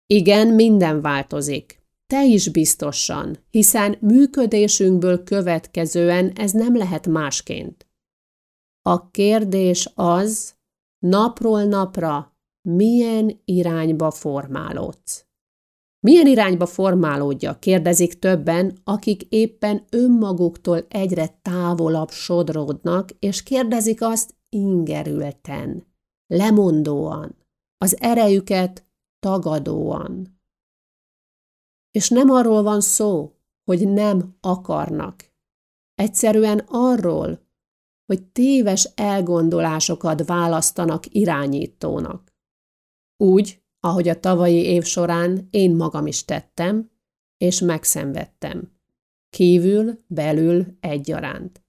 Igen, 0.06 0.48
minden 0.48 1.00
változik. 1.00 1.82
Te 2.06 2.24
is 2.24 2.48
biztosan, 2.48 3.38
hiszen 3.50 3.96
működésünkből 4.00 5.22
következően 5.22 6.32
ez 6.34 6.50
nem 6.52 6.76
lehet 6.76 7.06
másként. 7.06 7.86
A 8.82 9.10
kérdés 9.10 9.90
az, 9.94 10.54
napról 10.98 11.64
napra 11.64 12.36
milyen 12.68 13.40
irányba 13.44 14.10
formálódsz. 14.10 15.26
Milyen 16.04 16.26
irányba 16.26 16.66
formálódja, 16.66 17.58
kérdezik 17.58 18.18
többen, 18.18 18.78
akik 18.84 19.22
éppen 19.22 19.84
önmaguktól 19.90 20.86
egyre 20.88 21.38
távolabb 21.42 22.10
sodródnak, 22.10 23.10
és 23.18 23.42
kérdezik 23.42 24.02
azt 24.02 24.34
ingerülten, 24.48 25.86
lemondóan, 26.26 27.36
az 27.78 28.00
erejüket 28.00 28.86
tagadóan. 29.18 30.40
És 31.90 32.08
nem 32.08 32.30
arról 32.30 32.62
van 32.62 32.80
szó, 32.80 33.32
hogy 33.64 33.88
nem 33.88 34.36
akarnak. 34.40 35.32
Egyszerűen 35.94 36.58
arról, 36.66 37.46
hogy 38.06 38.24
téves 38.24 38.84
elgondolásokat 38.94 40.26
választanak 40.26 41.14
irányítónak. 41.14 42.34
Úgy, 43.16 43.63
ahogy 43.84 44.08
a 44.08 44.20
tavalyi 44.20 44.64
év 44.64 44.84
során 44.84 45.48
én 45.50 45.76
magam 45.76 46.06
is 46.06 46.24
tettem, 46.24 46.90
és 47.36 47.60
megszenvedtem. 47.60 48.72
Kívül, 49.30 49.98
belül 50.06 50.76
egyaránt. 50.80 51.64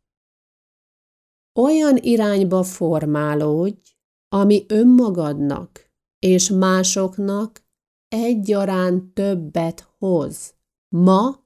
Olyan 1.60 1.98
irányba 1.98 2.64
formálódj, 2.64 3.96
ami 4.28 4.66
önmagadnak 4.68 5.92
és 6.20 6.50
másoknak 6.50 7.64
egyaránt 8.08 9.14
többet 9.14 9.94
hoz. 9.98 10.56
Ma, 10.96 11.46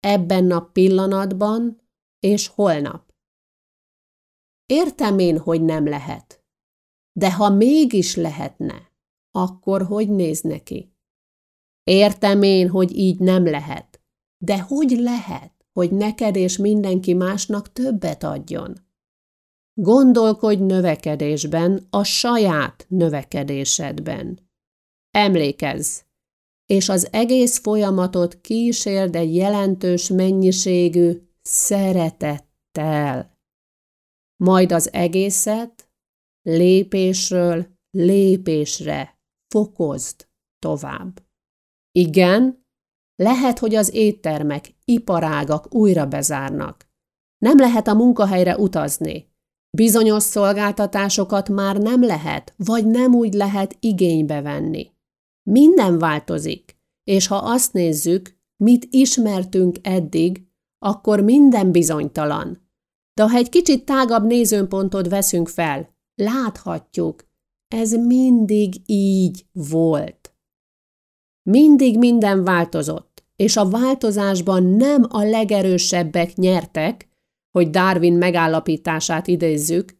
ebben 0.00 0.50
a 0.50 0.60
pillanatban 0.60 1.80
és 2.20 2.46
holnap. 2.46 3.14
Értem 4.66 5.18
én, 5.18 5.38
hogy 5.38 5.62
nem 5.62 5.86
lehet. 5.86 6.44
De 7.12 7.34
ha 7.34 7.50
mégis 7.50 8.16
lehetne, 8.16 8.85
akkor 9.36 9.82
hogy 9.82 10.08
néz 10.08 10.40
neki? 10.40 10.94
Értem 11.84 12.42
én, 12.42 12.68
hogy 12.68 12.96
így 12.96 13.18
nem 13.18 13.44
lehet. 13.44 14.00
De 14.44 14.60
hogy 14.60 14.90
lehet, 14.90 15.66
hogy 15.72 15.90
neked 15.90 16.36
és 16.36 16.56
mindenki 16.56 17.14
másnak 17.14 17.72
többet 17.72 18.22
adjon? 18.22 18.74
Gondolkodj 19.74 20.62
növekedésben, 20.62 21.86
a 21.90 22.02
saját 22.02 22.86
növekedésedben. 22.88 24.50
Emlékezz, 25.10 26.00
és 26.66 26.88
az 26.88 27.08
egész 27.12 27.58
folyamatot 27.58 28.40
kísérd 28.40 29.14
egy 29.14 29.34
jelentős 29.34 30.08
mennyiségű 30.08 31.12
szeretettel. 31.42 33.38
Majd 34.36 34.72
az 34.72 34.92
egészet 34.92 35.90
lépésről 36.42 37.66
lépésre 37.90 39.15
fokozd 39.56 40.28
tovább. 40.58 41.22
Igen, 41.92 42.66
lehet, 43.22 43.58
hogy 43.58 43.74
az 43.74 43.94
éttermek, 43.94 44.74
iparágak 44.84 45.74
újra 45.74 46.06
bezárnak. 46.06 46.88
Nem 47.38 47.58
lehet 47.58 47.88
a 47.88 47.94
munkahelyre 47.94 48.56
utazni. 48.56 49.34
Bizonyos 49.76 50.22
szolgáltatásokat 50.22 51.48
már 51.48 51.76
nem 51.76 52.02
lehet, 52.02 52.54
vagy 52.56 52.86
nem 52.86 53.14
úgy 53.14 53.32
lehet 53.32 53.76
igénybe 53.80 54.40
venni. 54.40 54.90
Minden 55.50 55.98
változik, 55.98 56.78
és 57.04 57.26
ha 57.26 57.36
azt 57.36 57.72
nézzük, 57.72 58.38
mit 58.56 58.86
ismertünk 58.90 59.76
eddig, 59.82 60.48
akkor 60.78 61.20
minden 61.20 61.72
bizonytalan. 61.72 62.70
De 63.14 63.22
ha 63.22 63.36
egy 63.36 63.48
kicsit 63.48 63.84
tágabb 63.84 64.26
nézőpontot 64.26 65.08
veszünk 65.08 65.48
fel, 65.48 65.96
láthatjuk, 66.14 67.24
ez 67.68 67.92
mindig 67.92 68.74
így 68.86 69.46
volt. 69.52 70.34
Mindig 71.42 71.98
minden 71.98 72.44
változott, 72.44 73.24
és 73.36 73.56
a 73.56 73.68
változásban 73.68 74.62
nem 74.62 75.06
a 75.08 75.22
legerősebbek 75.22 76.34
nyertek, 76.34 77.08
hogy 77.50 77.70
Darwin 77.70 78.14
megállapítását 78.14 79.26
idézzük, 79.26 79.98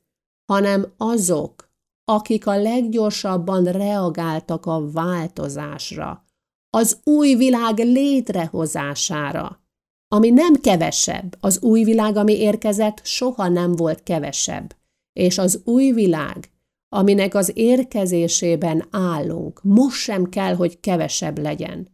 hanem 0.53 0.93
azok, 0.97 1.71
akik 2.05 2.47
a 2.47 2.57
leggyorsabban 2.57 3.65
reagáltak 3.65 4.67
a 4.67 4.91
változásra, 4.91 6.25
az 6.71 7.01
új 7.05 7.35
világ 7.35 7.79
létrehozására, 7.79 9.65
ami 10.09 10.31
nem 10.31 10.55
kevesebb, 10.55 11.37
az 11.41 11.63
új 11.63 11.85
világ, 11.85 12.17
ami 12.17 12.33
érkezett, 12.33 13.01
soha 13.05 13.49
nem 13.49 13.77
volt 13.77 14.03
kevesebb, 14.03 14.77
és 15.13 15.39
az 15.39 15.61
új 15.65 15.91
világ 15.91 16.51
aminek 16.97 17.35
az 17.35 17.53
érkezésében 17.55 18.87
állunk, 18.91 19.63
most 19.63 19.97
sem 19.97 20.29
kell, 20.29 20.55
hogy 20.55 20.81
kevesebb 20.81 21.39
legyen. 21.39 21.89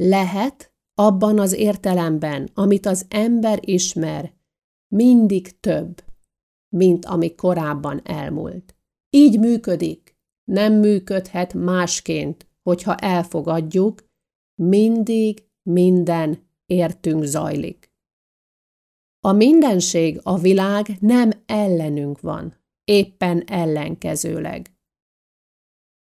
Lehet 0.00 0.74
abban 0.94 1.38
az 1.38 1.52
értelemben, 1.52 2.50
amit 2.54 2.86
az 2.86 3.06
ember 3.08 3.58
ismer, 3.68 4.34
mindig 4.94 5.60
több, 5.60 6.04
mint 6.76 7.04
ami 7.04 7.34
korábban 7.34 8.00
elmúlt. 8.04 8.76
Így 9.10 9.38
működik, 9.38 10.16
nem 10.44 10.72
működhet 10.72 11.54
másként, 11.54 12.46
hogyha 12.62 12.94
elfogadjuk, 12.94 14.04
mindig 14.62 15.48
minden 15.62 16.48
értünk 16.66 17.24
zajlik. 17.24 17.92
A 19.20 19.32
mindenség, 19.32 20.20
a 20.22 20.38
világ 20.38 20.86
nem 21.00 21.30
ellenünk 21.46 22.20
van, 22.20 22.63
éppen 22.84 23.42
ellenkezőleg. 23.46 24.72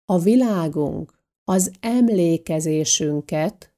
A 0.05 0.19
világunk 0.19 1.13
az 1.43 1.71
emlékezésünket 1.79 3.73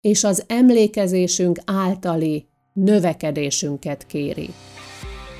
és 0.00 0.24
az 0.24 0.44
emlékezésünk 0.48 1.58
általi 1.64 2.48
növekedésünket 2.72 4.06
kéri. 4.06 4.50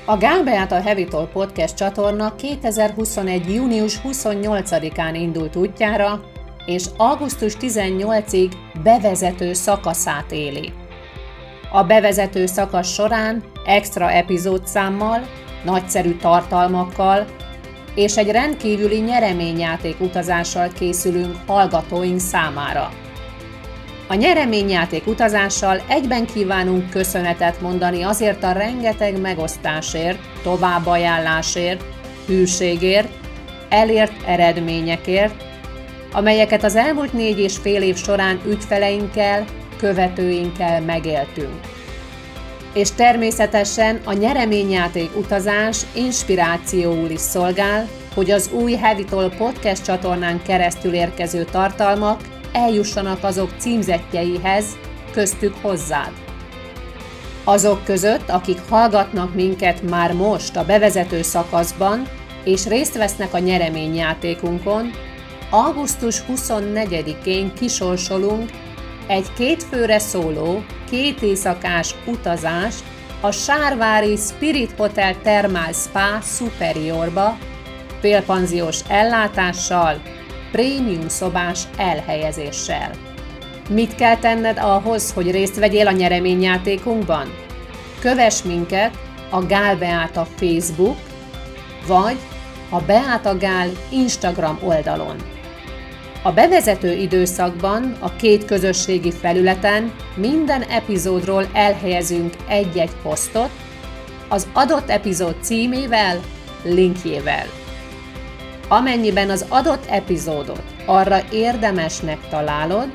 A 0.05 0.17
Gál 0.17 0.67
a 0.69 0.81
Hevitol 0.81 1.27
Podcast 1.27 1.75
csatorna 1.75 2.35
2021. 2.35 3.53
június 3.53 4.01
28-án 4.03 5.11
indult 5.13 5.55
útjára, 5.55 6.21
és 6.65 6.85
augusztus 6.97 7.55
18-ig 7.59 8.51
bevezető 8.83 9.53
szakaszát 9.53 10.31
éli. 10.31 10.73
A 11.71 11.83
bevezető 11.83 12.45
szakasz 12.45 12.93
során 12.93 13.43
extra 13.65 14.11
epizódszámmal, 14.11 15.21
nagyszerű 15.63 16.15
tartalmakkal 16.15 17.25
és 17.95 18.17
egy 18.17 18.31
rendkívüli 18.31 18.99
nyereményjáték 18.99 19.99
utazással 19.99 20.69
készülünk 20.79 21.35
hallgatóink 21.47 22.19
számára. 22.19 22.91
A 24.07 24.13
nyereményjáték 24.13 25.07
utazással 25.07 25.81
egyben 25.87 26.25
kívánunk 26.25 26.89
köszönetet 26.89 27.61
mondani 27.61 28.01
azért 28.01 28.43
a 28.43 28.51
rengeteg 28.51 29.19
megosztásért, 29.19 30.19
továbbajánlásért, 30.43 31.83
hűségért, 32.27 33.09
elért 33.69 34.27
eredményekért, 34.27 35.43
amelyeket 36.11 36.63
az 36.63 36.75
elmúlt 36.75 37.13
négy 37.13 37.39
és 37.39 37.57
fél 37.57 37.81
év 37.81 37.95
során 37.95 38.41
ügyfeleinkkel, 38.47 39.45
követőinkkel 39.77 40.81
megéltünk. 40.81 41.59
És 42.73 42.91
természetesen 42.91 44.01
a 44.05 44.13
nyereményjáték 44.13 45.17
utazás 45.17 45.81
inspirációul 45.93 47.09
is 47.09 47.19
szolgál, 47.19 47.87
hogy 48.13 48.31
az 48.31 48.49
új 48.53 48.73
Hevitol 48.73 49.29
podcast 49.29 49.83
csatornán 49.83 50.41
keresztül 50.41 50.93
érkező 50.93 51.43
tartalmak 51.43 52.21
eljussanak 52.53 53.23
azok 53.23 53.53
címzetjeihez, 53.57 54.65
köztük 55.11 55.55
hozzád. 55.61 56.11
Azok 57.43 57.83
között, 57.83 58.29
akik 58.29 58.59
hallgatnak 58.69 59.33
minket 59.35 59.89
már 59.89 60.13
most 60.13 60.55
a 60.55 60.65
bevezető 60.65 61.21
szakaszban, 61.21 62.07
és 62.43 62.67
részt 62.67 62.97
vesznek 62.97 63.33
a 63.33 63.39
nyereményjátékunkon, 63.39 64.91
augusztus 65.49 66.23
24-én 66.29 67.53
kisorsolunk 67.53 68.49
egy 69.07 69.33
kétfőre 69.33 69.99
szóló, 69.99 70.63
két 70.89 71.21
éjszakás 71.21 71.95
utazás 72.05 72.75
a 73.21 73.31
Sárvári 73.31 74.15
Spirit 74.15 74.71
Hotel 74.77 75.15
Thermal 75.21 75.71
Spa 75.73 76.21
Superiorba, 76.21 77.37
félpanziós 77.99 78.79
ellátással, 78.87 80.01
prémium 80.51 81.07
szobás 81.07 81.63
elhelyezéssel. 81.77 82.91
Mit 83.69 83.95
kell 83.95 84.17
tenned 84.17 84.57
ahhoz, 84.57 85.13
hogy 85.13 85.31
részt 85.31 85.59
vegyél 85.59 85.87
a 85.87 85.91
nyereményjátékunkban? 85.91 87.33
Kövess 87.99 88.41
minket 88.41 88.97
a 89.29 89.45
Gál 89.45 89.75
Beáta 89.75 90.27
Facebook, 90.35 90.97
vagy 91.87 92.17
a 92.69 92.79
Beáta 92.79 93.37
Gál 93.37 93.69
Instagram 93.89 94.59
oldalon. 94.63 95.15
A 96.23 96.31
bevezető 96.31 96.93
időszakban 96.93 97.95
a 97.99 98.15
két 98.15 98.45
közösségi 98.45 99.11
felületen 99.11 99.91
minden 100.15 100.61
epizódról 100.61 101.47
elhelyezünk 101.53 102.33
egy-egy 102.47 102.91
posztot, 103.03 103.49
az 104.29 104.47
adott 104.53 104.89
epizód 104.89 105.35
címével, 105.41 106.19
linkjével. 106.63 107.45
Amennyiben 108.67 109.29
az 109.29 109.45
adott 109.49 109.85
epizódot 109.85 110.63
arra 110.85 111.19
érdemesnek 111.31 112.17
találod, 112.29 112.87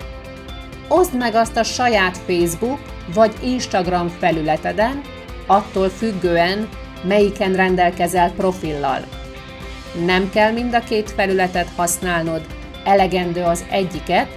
oszd 0.89 1.17
meg 1.17 1.35
azt 1.35 1.57
a 1.57 1.63
saját 1.63 2.19
Facebook 2.27 2.79
vagy 3.15 3.33
Instagram 3.43 4.09
felületeden, 4.09 5.01
attól 5.47 5.89
függően, 5.89 6.69
melyiken 7.03 7.53
rendelkezel 7.53 8.33
profillal. 8.37 9.05
Nem 10.05 10.31
kell 10.31 10.53
mind 10.53 10.75
a 10.75 10.81
két 10.81 11.11
felületet 11.11 11.69
használnod, 11.77 12.47
elegendő 12.87 13.43
az 13.43 13.65
egyiket, 13.71 14.29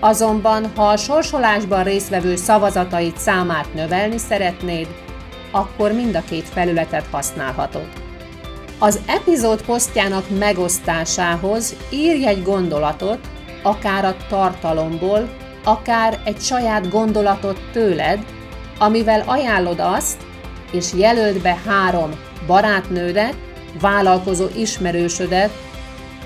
azonban 0.00 0.70
ha 0.76 0.88
a 0.88 0.96
sorsolásban 0.96 1.84
résztvevő 1.84 2.36
szavazatait 2.36 3.18
számát 3.18 3.74
növelni 3.74 4.18
szeretnéd, 4.18 4.86
akkor 5.50 5.92
mind 5.92 6.14
a 6.14 6.22
két 6.28 6.48
felületet 6.48 7.06
használhatod. 7.10 7.88
Az 8.78 9.00
epizód 9.06 9.62
posztjának 9.62 10.24
megosztásához 10.38 11.76
írj 11.90 12.26
egy 12.26 12.42
gondolatot, 12.42 13.18
akár 13.62 14.04
a 14.04 14.16
tartalomból, 14.28 15.28
akár 15.64 16.18
egy 16.24 16.40
saját 16.40 16.90
gondolatot 16.90 17.60
tőled, 17.72 18.24
amivel 18.78 19.22
ajánlod 19.26 19.80
azt, 19.80 20.16
és 20.72 20.92
jelöld 20.94 21.42
be 21.42 21.58
három 21.66 22.10
barátnődet, 22.46 23.36
vállalkozó 23.80 24.46
ismerősödet, 24.56 25.50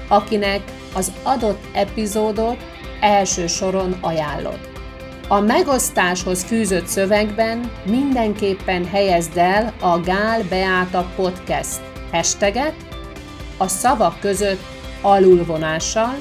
akinek 0.09 0.63
az 0.95 1.13
adott 1.23 1.65
epizódot 1.73 2.57
első 3.01 3.47
soron 3.47 3.97
ajánlod. 4.01 4.59
A 5.29 5.41
megosztáshoz 5.41 6.45
fűzött 6.45 6.87
szövegben 6.87 7.71
mindenképpen 7.85 8.87
helyezd 8.87 9.37
el 9.37 9.73
a 9.81 10.01
Gál 10.01 10.43
Beáta 10.49 11.07
Podcast 11.17 11.81
hashtaget 12.13 12.75
a 13.57 13.69
szavak 13.69 14.21
között 14.21 14.61
alulvonással, 15.03 16.19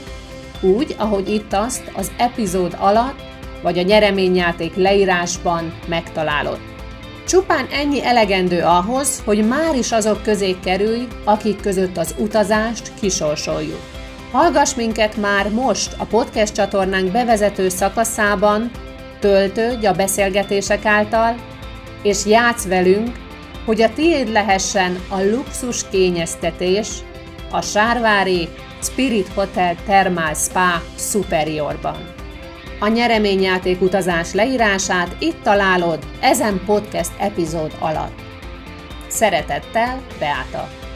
úgy, 0.62 0.96
ahogy 0.98 1.30
itt 1.30 1.54
azt 1.54 1.92
az 1.96 2.12
epizód 2.18 2.76
alatt 2.80 3.28
vagy 3.62 3.80
a 3.80 3.82
nyereményjáték 3.82 4.76
leírásban 4.76 5.74
megtalálod. 5.88 6.60
Csupán 7.28 7.68
ennyi 7.72 8.06
elegendő 8.06 8.62
ahhoz, 8.62 9.22
hogy 9.26 9.48
már 9.48 9.76
is 9.76 9.92
azok 9.92 10.22
közé 10.22 10.58
kerülj, 10.64 11.08
akik 11.24 11.62
között 11.62 11.98
az 11.98 12.16
utazást 12.18 12.92
kisorsoljuk. 13.00 13.99
Hallgass 14.32 14.76
minket 14.76 15.18
már 15.18 15.50
most 15.50 15.96
a 15.98 16.06
podcast 16.06 16.54
csatornánk 16.54 17.12
bevezető 17.12 17.70
szakaszában, 17.70 18.72
töltődj 19.20 19.86
a 19.86 19.94
beszélgetések 19.94 20.86
által, 20.86 21.36
és 22.04 22.26
játsz 22.26 22.68
velünk, 22.68 23.18
hogy 23.66 23.82
a 23.82 23.94
tiéd 23.94 24.32
lehessen 24.32 25.00
a 25.10 25.22
luxus 25.22 25.90
kényeztetés 25.90 26.88
a 27.52 27.62
Sárvári 27.62 28.48
Spirit 28.82 29.28
Hotel 29.34 29.76
Thermal 29.76 30.34
Spa 30.34 30.82
Superiorban. 30.98 32.14
A 32.80 32.88
nyereményjáték 32.88 33.82
utazás 33.82 34.34
leírását 34.34 35.16
itt 35.20 35.44
találod 35.44 36.00
ezen 36.20 36.62
podcast 36.66 37.12
epizód 37.20 37.76
alatt. 37.80 38.20
Szeretettel, 39.08 40.02
Beáta! 40.20 40.89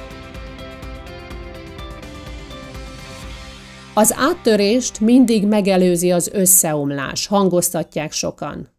Az 3.95 4.13
áttörést 4.13 4.99
mindig 4.99 5.47
megelőzi 5.47 6.11
az 6.11 6.27
összeomlás, 6.27 7.27
hangoztatják 7.27 8.11
sokan. 8.11 8.69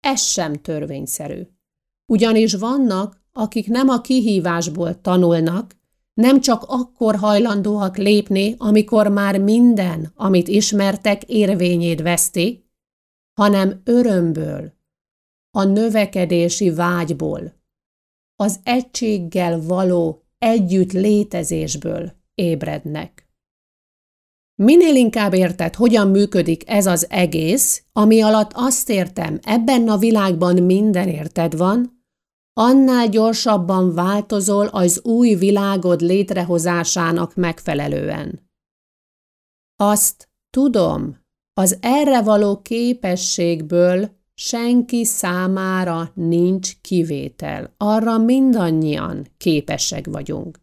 Ez 0.00 0.22
sem 0.22 0.54
törvényszerű. 0.54 1.42
Ugyanis 2.06 2.54
vannak, 2.54 3.22
akik 3.32 3.66
nem 3.66 3.88
a 3.88 4.00
kihívásból 4.00 5.00
tanulnak, 5.00 5.76
nem 6.14 6.40
csak 6.40 6.62
akkor 6.66 7.16
hajlandóak 7.16 7.96
lépni, 7.96 8.54
amikor 8.58 9.08
már 9.08 9.40
minden, 9.40 10.12
amit 10.14 10.48
ismertek, 10.48 11.22
érvényét 11.24 12.00
veszti, 12.00 12.70
hanem 13.32 13.80
örömből, 13.84 14.72
a 15.50 15.64
növekedési 15.64 16.70
vágyból, 16.70 17.52
az 18.36 18.60
egységgel 18.64 19.60
való 19.62 20.22
együtt 20.38 20.92
létezésből 20.92 22.12
ébrednek. 22.34 23.21
Minél 24.62 24.94
inkább 24.94 25.34
érted, 25.34 25.74
hogyan 25.74 26.08
működik 26.08 26.70
ez 26.70 26.86
az 26.86 27.10
egész, 27.10 27.84
ami 27.92 28.22
alatt 28.22 28.50
azt 28.54 28.88
értem, 28.88 29.38
ebben 29.42 29.88
a 29.88 29.96
világban 29.96 30.62
minden 30.62 31.08
érted 31.08 31.56
van, 31.56 32.04
annál 32.52 33.08
gyorsabban 33.08 33.94
változol 33.94 34.66
az 34.66 35.04
új 35.04 35.34
világod 35.34 36.00
létrehozásának 36.00 37.34
megfelelően. 37.34 38.50
Azt 39.76 40.28
tudom, 40.50 41.18
az 41.52 41.78
erre 41.80 42.22
való 42.22 42.62
képességből 42.62 44.10
senki 44.34 45.04
számára 45.04 46.10
nincs 46.14 46.80
kivétel, 46.80 47.74
arra 47.76 48.18
mindannyian 48.18 49.26
képesek 49.36 50.06
vagyunk. 50.06 50.60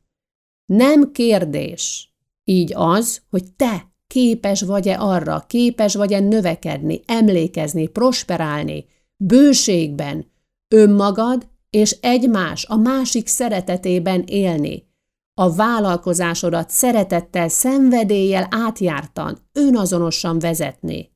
Nem 0.65 1.11
kérdés, 1.11 2.13
így 2.43 2.73
az, 2.75 3.21
hogy 3.29 3.53
te 3.53 3.88
képes 4.13 4.61
vagy-e 4.61 4.97
arra, 4.99 5.43
képes 5.47 5.95
vagy-e 5.95 6.19
növekedni, 6.19 7.01
emlékezni, 7.05 7.87
prosperálni, 7.87 8.85
bőségben, 9.17 10.31
önmagad 10.67 11.47
és 11.69 11.97
egymás 12.01 12.65
a 12.65 12.75
másik 12.75 13.27
szeretetében 13.27 14.23
élni, 14.27 14.87
a 15.33 15.55
vállalkozásodat 15.55 16.69
szeretettel, 16.69 17.47
szenvedéllyel 17.47 18.47
átjártan, 18.49 19.37
önazonosan 19.53 20.39
vezetni, 20.39 21.11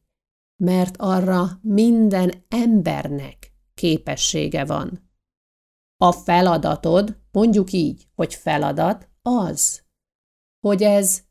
mert 0.63 0.95
arra 0.97 1.59
minden 1.61 2.33
embernek 2.47 3.53
képessége 3.73 4.65
van. 4.65 5.11
A 5.97 6.11
feladatod, 6.11 7.17
mondjuk 7.31 7.71
így, 7.71 8.07
hogy 8.15 8.33
feladat, 8.33 9.09
az, 9.21 9.83
hogy 10.59 10.83
ez 10.83 11.23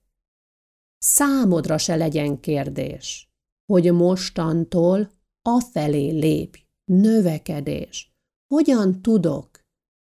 számodra 1.04 1.78
se 1.78 1.96
legyen 1.96 2.40
kérdés, 2.40 3.30
hogy 3.72 3.92
mostantól 3.92 5.10
afelé 5.42 6.10
lépj, 6.10 6.60
növekedés. 6.84 8.14
Hogyan 8.54 9.02
tudok 9.02 9.60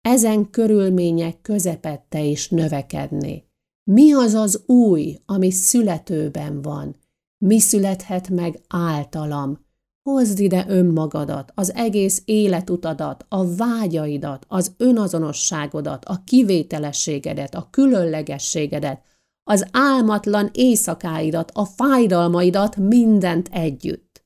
ezen 0.01 0.49
körülmények 0.49 1.41
közepette 1.41 2.23
is 2.23 2.49
növekedni? 2.49 3.49
Mi 3.91 4.13
az 4.13 4.33
az 4.33 4.63
új, 4.65 5.17
ami 5.25 5.51
születőben 5.51 6.61
van? 6.61 6.95
Mi 7.45 7.59
születhet 7.59 8.29
meg 8.29 8.59
általam? 8.67 9.65
Hozd 10.09 10.39
ide 10.39 10.65
önmagadat, 10.67 11.51
az 11.55 11.73
egész 11.73 12.21
életutadat, 12.25 13.25
a 13.29 13.55
vágyaidat, 13.55 14.45
az 14.47 14.73
önazonosságodat, 14.77 16.05
a 16.05 16.21
kivételességedet, 16.25 17.55
a 17.55 17.67
különlegességedet, 17.69 19.10
az 19.51 19.67
álmatlan 19.71 20.49
éjszakáidat, 20.53 21.51
a 21.53 21.65
fájdalmaidat, 21.65 22.75
mindent 22.75 23.47
együtt. 23.47 24.25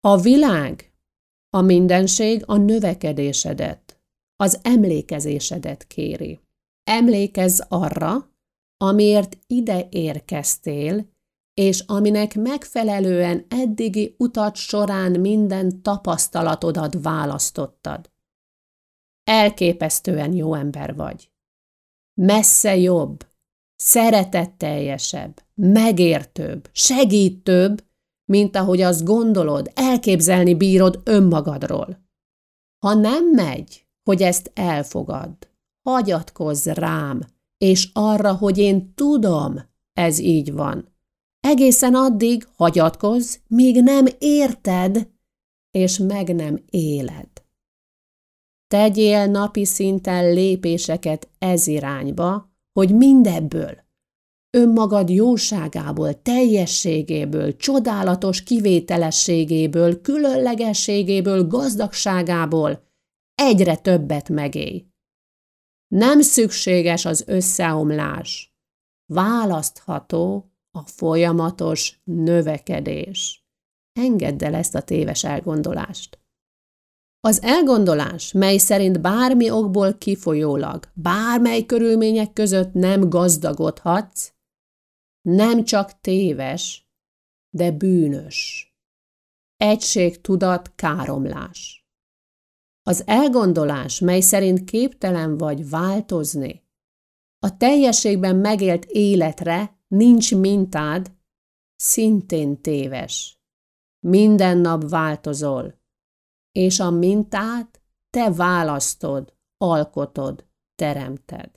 A 0.00 0.20
világ, 0.20 0.94
a 1.50 1.60
mindenség 1.60 2.42
a 2.46 2.56
növekedésedet, 2.56 4.02
az 4.36 4.60
emlékezésedet 4.62 5.86
kéri. 5.86 6.40
Emlékezz 6.84 7.60
arra, 7.68 8.30
amiért 8.76 9.38
ide 9.46 9.88
érkeztél, 9.90 11.08
és 11.54 11.80
aminek 11.80 12.34
megfelelően 12.34 13.46
eddigi 13.48 14.14
utat 14.18 14.56
során 14.56 15.20
minden 15.20 15.82
tapasztalatodat 15.82 17.02
választottad. 17.02 18.10
Elképesztően 19.24 20.32
jó 20.32 20.54
ember 20.54 20.94
vagy. 20.94 21.32
Messze 22.20 22.76
jobb, 22.76 23.32
szeretetteljesebb, 23.76 25.42
megértőbb, 25.54 26.68
segítőbb, 26.72 27.84
mint 28.24 28.56
ahogy 28.56 28.80
azt 28.80 29.04
gondolod, 29.04 29.70
elképzelni 29.74 30.54
bírod 30.54 31.00
önmagadról. 31.04 32.02
Ha 32.84 32.94
nem 32.94 33.30
megy, 33.30 33.86
hogy 34.02 34.22
ezt 34.22 34.50
elfogadd, 34.54 35.46
hagyatkozz 35.88 36.66
rám, 36.66 37.20
és 37.58 37.88
arra, 37.92 38.32
hogy 38.32 38.58
én 38.58 38.94
tudom, 38.94 39.60
ez 39.92 40.18
így 40.18 40.52
van. 40.52 40.92
Egészen 41.40 41.94
addig 41.94 42.48
hagyatkozz, 42.56 43.36
míg 43.46 43.82
nem 43.82 44.06
érted, 44.18 45.08
és 45.70 45.98
meg 45.98 46.34
nem 46.34 46.64
éled. 46.70 47.28
Tegyél 48.66 49.26
napi 49.26 49.64
szinten 49.64 50.32
lépéseket 50.32 51.28
ez 51.38 51.66
irányba, 51.66 52.53
hogy 52.78 52.94
mindebből, 52.94 53.84
önmagad 54.50 55.10
jóságából, 55.10 56.22
teljességéből, 56.22 57.56
csodálatos 57.56 58.42
kivételességéből, 58.42 60.00
különlegességéből, 60.00 61.46
gazdagságából 61.46 62.84
egyre 63.34 63.76
többet 63.76 64.28
megélj. 64.28 64.86
Nem 65.94 66.20
szükséges 66.20 67.04
az 67.04 67.24
összeomlás. 67.26 68.54
Választható 69.12 70.52
a 70.70 70.86
folyamatos 70.86 72.00
növekedés. 72.04 73.44
Engedd 73.92 74.44
el 74.44 74.54
ezt 74.54 74.74
a 74.74 74.82
téves 74.82 75.24
elgondolást. 75.24 76.23
Az 77.24 77.42
elgondolás, 77.42 78.32
mely 78.32 78.56
szerint 78.56 79.00
bármi 79.00 79.50
okból 79.50 79.94
kifolyólag, 79.98 80.90
bármely 80.94 81.66
körülmények 81.66 82.32
között 82.32 82.72
nem 82.72 83.08
gazdagodhatsz, 83.08 84.32
nem 85.22 85.64
csak 85.64 86.00
téves, 86.00 86.88
de 87.50 87.70
bűnös. 87.70 88.68
Egység 89.56 90.20
tudat 90.20 90.74
káromlás. 90.74 91.88
Az 92.82 93.02
elgondolás, 93.06 94.00
mely 94.00 94.20
szerint 94.20 94.64
képtelen 94.64 95.36
vagy 95.36 95.68
változni, 95.68 96.62
a 97.38 97.56
teljességben 97.56 98.36
megélt 98.36 98.84
életre 98.84 99.78
nincs 99.88 100.34
mintád, 100.34 101.12
szintén 101.76 102.60
téves. 102.60 103.38
Minden 104.06 104.58
nap 104.58 104.88
változol, 104.88 105.82
és 106.58 106.80
a 106.80 106.90
mintát 106.90 107.80
te 108.10 108.30
választod, 108.30 109.32
alkotod, 109.56 110.44
teremted. 110.74 111.50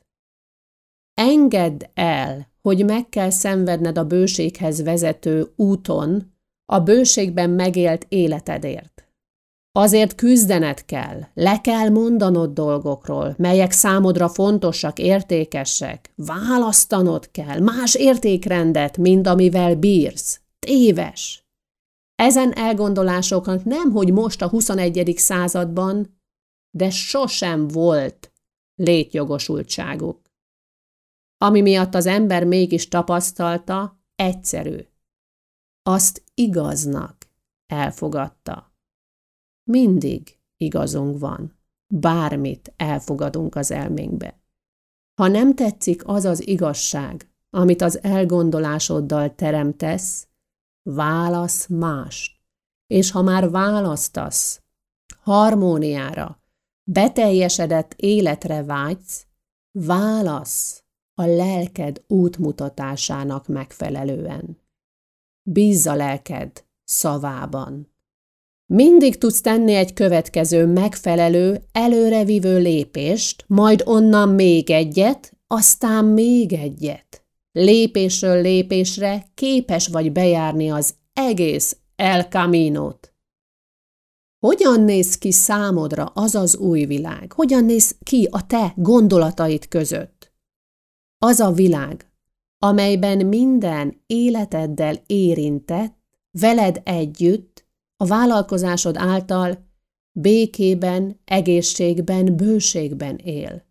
Engedd 1.13 1.83
el, 1.93 2.47
hogy 2.62 2.86
meg 2.86 3.10
kell 3.10 3.29
szenvedned 3.29 3.97
a 3.97 4.05
bőséghez 4.05 4.83
vezető 4.83 5.53
úton, 5.55 6.33
a 6.65 6.79
bőségben 6.79 7.49
megélt 7.49 8.05
életedért. 8.10 9.07
Azért 9.71 10.15
küzdened 10.15 10.86
kell, 10.86 11.19
le 11.33 11.62
kell 11.62 11.89
mondanod 11.89 12.53
dolgokról, 12.53 13.36
melyek 13.38 13.71
számodra 13.71 14.29
fontosak, 14.29 14.99
értékesek. 14.99 16.12
Választanod 16.15 17.31
kell 17.31 17.60
más 17.60 17.95
értékrendet, 17.95 18.97
mint 18.97 19.27
amivel 19.27 19.75
bírsz. 19.75 20.41
Téves. 20.60 21.46
Ezen 22.17 22.53
elgondolásoknak 22.53 23.63
nem, 23.63 23.91
hogy 23.91 24.13
most 24.13 24.41
a 24.41 24.49
21. 24.49 25.13
században, 25.17 26.19
de 26.69 26.89
sosem 26.89 27.67
volt 27.67 28.32
létjogosultságuk. 28.75 30.32
Ami 31.38 31.62
miatt 31.62 31.93
az 31.93 32.06
ember 32.06 32.43
mégis 32.43 32.88
tapasztalta, 32.88 34.01
egyszerű. 34.15 34.77
Azt 35.84 36.23
igaznak 36.34 37.30
elfogadta. 37.65 38.73
Mindig 39.63 40.39
igazunk 40.58 41.19
van. 41.19 41.60
Bármit 41.88 42.73
elfogadunk 42.77 43.56
az 43.56 43.71
elménkbe. 43.71 44.41
Ha 45.21 45.27
nem 45.27 45.56
tetszik 45.56 46.08
az 46.08 46.25
az 46.25 46.47
igazság, 46.47 47.32
amit 47.49 47.82
az 47.82 48.03
elgondolásoddal 48.03 49.36
teremtesz, 49.36 50.27
válasz 50.95 51.67
mást. 51.67 52.36
És 52.88 53.12
ha 53.12 53.21
már 53.21 53.50
választasz, 53.50 54.62
harmóniára, 55.21 56.43
beteljesedett 56.84 57.93
életre 57.93 58.63
vágysz, 58.63 59.26
válasz 59.71 60.84
a 61.13 61.26
lelked 61.26 62.04
útmutatásának 62.08 63.47
megfelelően. 63.47 64.62
Bízz 65.41 65.88
a 65.88 65.95
lelked 65.95 66.65
szavában. 66.84 67.93
Mindig 68.65 69.17
tudsz 69.17 69.41
tenni 69.41 69.73
egy 69.73 69.93
következő 69.93 70.65
megfelelő, 70.65 71.63
előrevívő 71.71 72.58
lépést, 72.58 73.43
majd 73.47 73.82
onnan 73.86 74.30
még 74.30 74.69
egyet, 74.69 75.38
aztán 75.47 76.06
még 76.06 76.54
egyet. 76.54 77.26
Lépésről 77.60 78.41
lépésre 78.41 79.26
képes 79.34 79.88
vagy 79.88 80.12
bejárni 80.12 80.70
az 80.70 80.96
egész 81.13 81.78
El 81.96 82.24
Camino-t. 82.24 83.13
Hogyan 84.39 84.82
néz 84.82 85.17
ki 85.17 85.32
számodra 85.32 86.06
az 86.06 86.36
az 86.36 86.58
új 86.58 86.86
világ? 86.86 87.32
Hogyan 87.32 87.65
néz 87.65 87.98
ki 88.04 88.28
a 88.32 88.46
te 88.46 88.74
gondolataid 88.76 89.67
között? 89.67 90.34
Az 91.17 91.39
a 91.39 91.52
világ, 91.52 92.12
amelyben 92.60 93.26
minden 93.26 94.02
életeddel 94.06 94.96
érintett, 95.06 95.98
veled 96.32 96.82
együtt, 96.84 97.67
a 97.96 98.06
vállalkozásod 98.06 98.98
által 98.98 99.70
békében, 100.12 101.20
egészségben, 101.26 102.36
bőségben 102.36 103.15
él. 103.15 103.65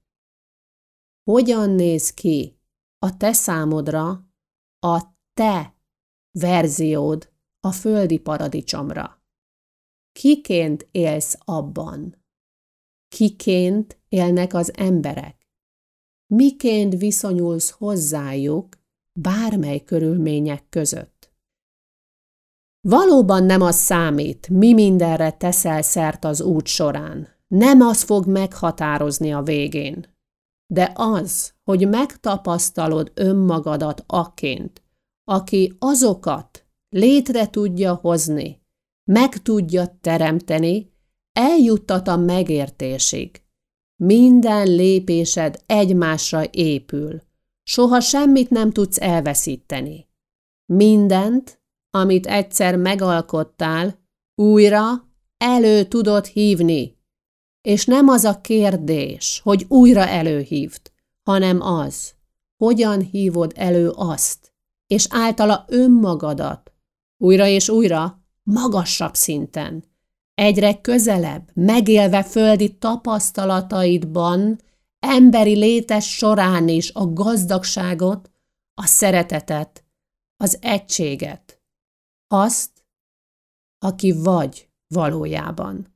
Hogyan 1.31 1.71
néz 1.71 2.11
ki 2.11 2.56
a 2.99 3.17
te 3.17 3.33
számodra 3.33 4.27
a 4.79 5.03
te 5.35 5.75
verziód 6.31 7.33
a 7.61 7.73
földi 7.73 8.19
paradicsomra. 8.19 9.23
Kiként 10.13 10.89
élsz 10.91 11.39
abban? 11.45 12.25
Kiként 13.09 14.01
élnek 14.09 14.55
az 14.55 14.77
emberek? 14.77 15.51
Miként 16.27 16.95
viszonyulsz 16.95 17.71
hozzájuk 17.71 18.77
bármely 19.13 19.85
körülmények 19.85 20.69
között? 20.69 21.35
Valóban 22.89 23.45
nem 23.45 23.61
az 23.61 23.77
számít, 23.77 24.49
mi 24.49 24.73
mindenre 24.73 25.31
teszel 25.31 25.83
szert 25.83 26.25
az 26.25 26.41
út 26.41 26.67
során. 26.67 27.29
nem 27.49 27.81
az 27.81 28.03
fog 28.03 28.27
meghatározni 28.27 29.33
a 29.33 29.43
végén, 29.43 30.16
de 30.67 30.93
az, 30.95 31.53
hogy 31.65 31.89
megtapasztalod 31.89 33.13
önmagadat 33.15 34.05
aként, 34.07 34.83
aki 35.25 35.77
azokat 35.79 36.67
létre 36.89 37.51
tudja 37.51 37.95
hozni, 37.95 38.63
meg 39.05 39.37
tudja 39.37 39.99
teremteni, 40.01 40.93
eljuttat 41.33 42.09
a 42.09 42.17
megértésig. 42.17 43.43
Minden 43.97 44.67
lépésed 44.67 45.63
egymásra 45.67 46.45
épül. 46.51 47.23
Soha 47.63 48.01
semmit 48.01 48.51
nem 48.51 48.71
tudsz 48.71 49.01
elveszíteni. 49.01 50.09
Mindent, 50.73 51.61
amit 51.91 52.27
egyszer 52.27 52.77
megalkottál, 52.77 53.99
újra 54.35 54.85
elő 55.37 55.85
tudod 55.85 56.27
hívni. 56.27 56.96
És 57.67 57.85
nem 57.85 58.09
az 58.09 58.25
a 58.25 58.41
kérdés, 58.41 59.41
hogy 59.45 59.65
újra 59.69 60.07
előhívd, 60.07 60.81
hanem 61.23 61.61
az, 61.61 62.15
hogyan 62.57 63.01
hívod 63.01 63.53
elő 63.57 63.91
azt, 63.91 64.53
és 64.87 65.07
általa 65.11 65.65
önmagadat, 65.69 66.73
újra 67.17 67.47
és 67.47 67.69
újra, 67.69 68.23
magasabb 68.43 69.15
szinten, 69.15 69.85
egyre 70.35 70.81
közelebb, 70.81 71.51
megélve 71.55 72.23
földi 72.23 72.77
tapasztalataidban, 72.79 74.61
emberi 74.99 75.55
létes 75.55 76.17
során 76.17 76.69
is 76.69 76.93
a 76.93 77.13
gazdagságot, 77.13 78.31
a 78.75 78.87
szeretetet, 78.87 79.85
az 80.37 80.59
egységet, 80.61 81.61
azt, 82.29 82.71
aki 83.79 84.13
vagy 84.13 84.69
valójában. 84.87 85.96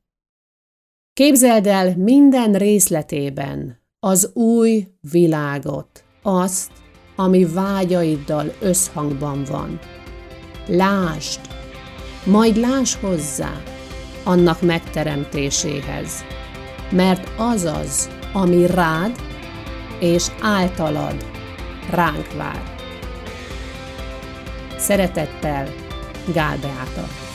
Képzeld 1.21 1.67
el 1.67 1.95
minden 1.97 2.53
részletében 2.53 3.81
az 3.99 4.31
új 4.35 4.87
világot, 5.11 6.05
azt, 6.23 6.71
ami 7.17 7.45
vágyaiddal 7.45 8.53
összhangban 8.61 9.45
van. 9.51 9.79
Lásd, 10.67 11.41
majd 12.25 12.57
láss 12.57 12.95
hozzá 12.95 13.63
annak 14.25 14.63
megteremtéséhez, 14.63 16.25
mert 16.91 17.29
az 17.39 17.65
az, 17.65 18.11
ami 18.33 18.67
rád 18.67 19.17
és 19.99 20.27
általad 20.43 21.25
ránk 21.91 22.33
vár. 22.37 22.75
Szeretettel, 24.77 25.69
Gál 26.33 26.59
Beáta. 26.59 27.30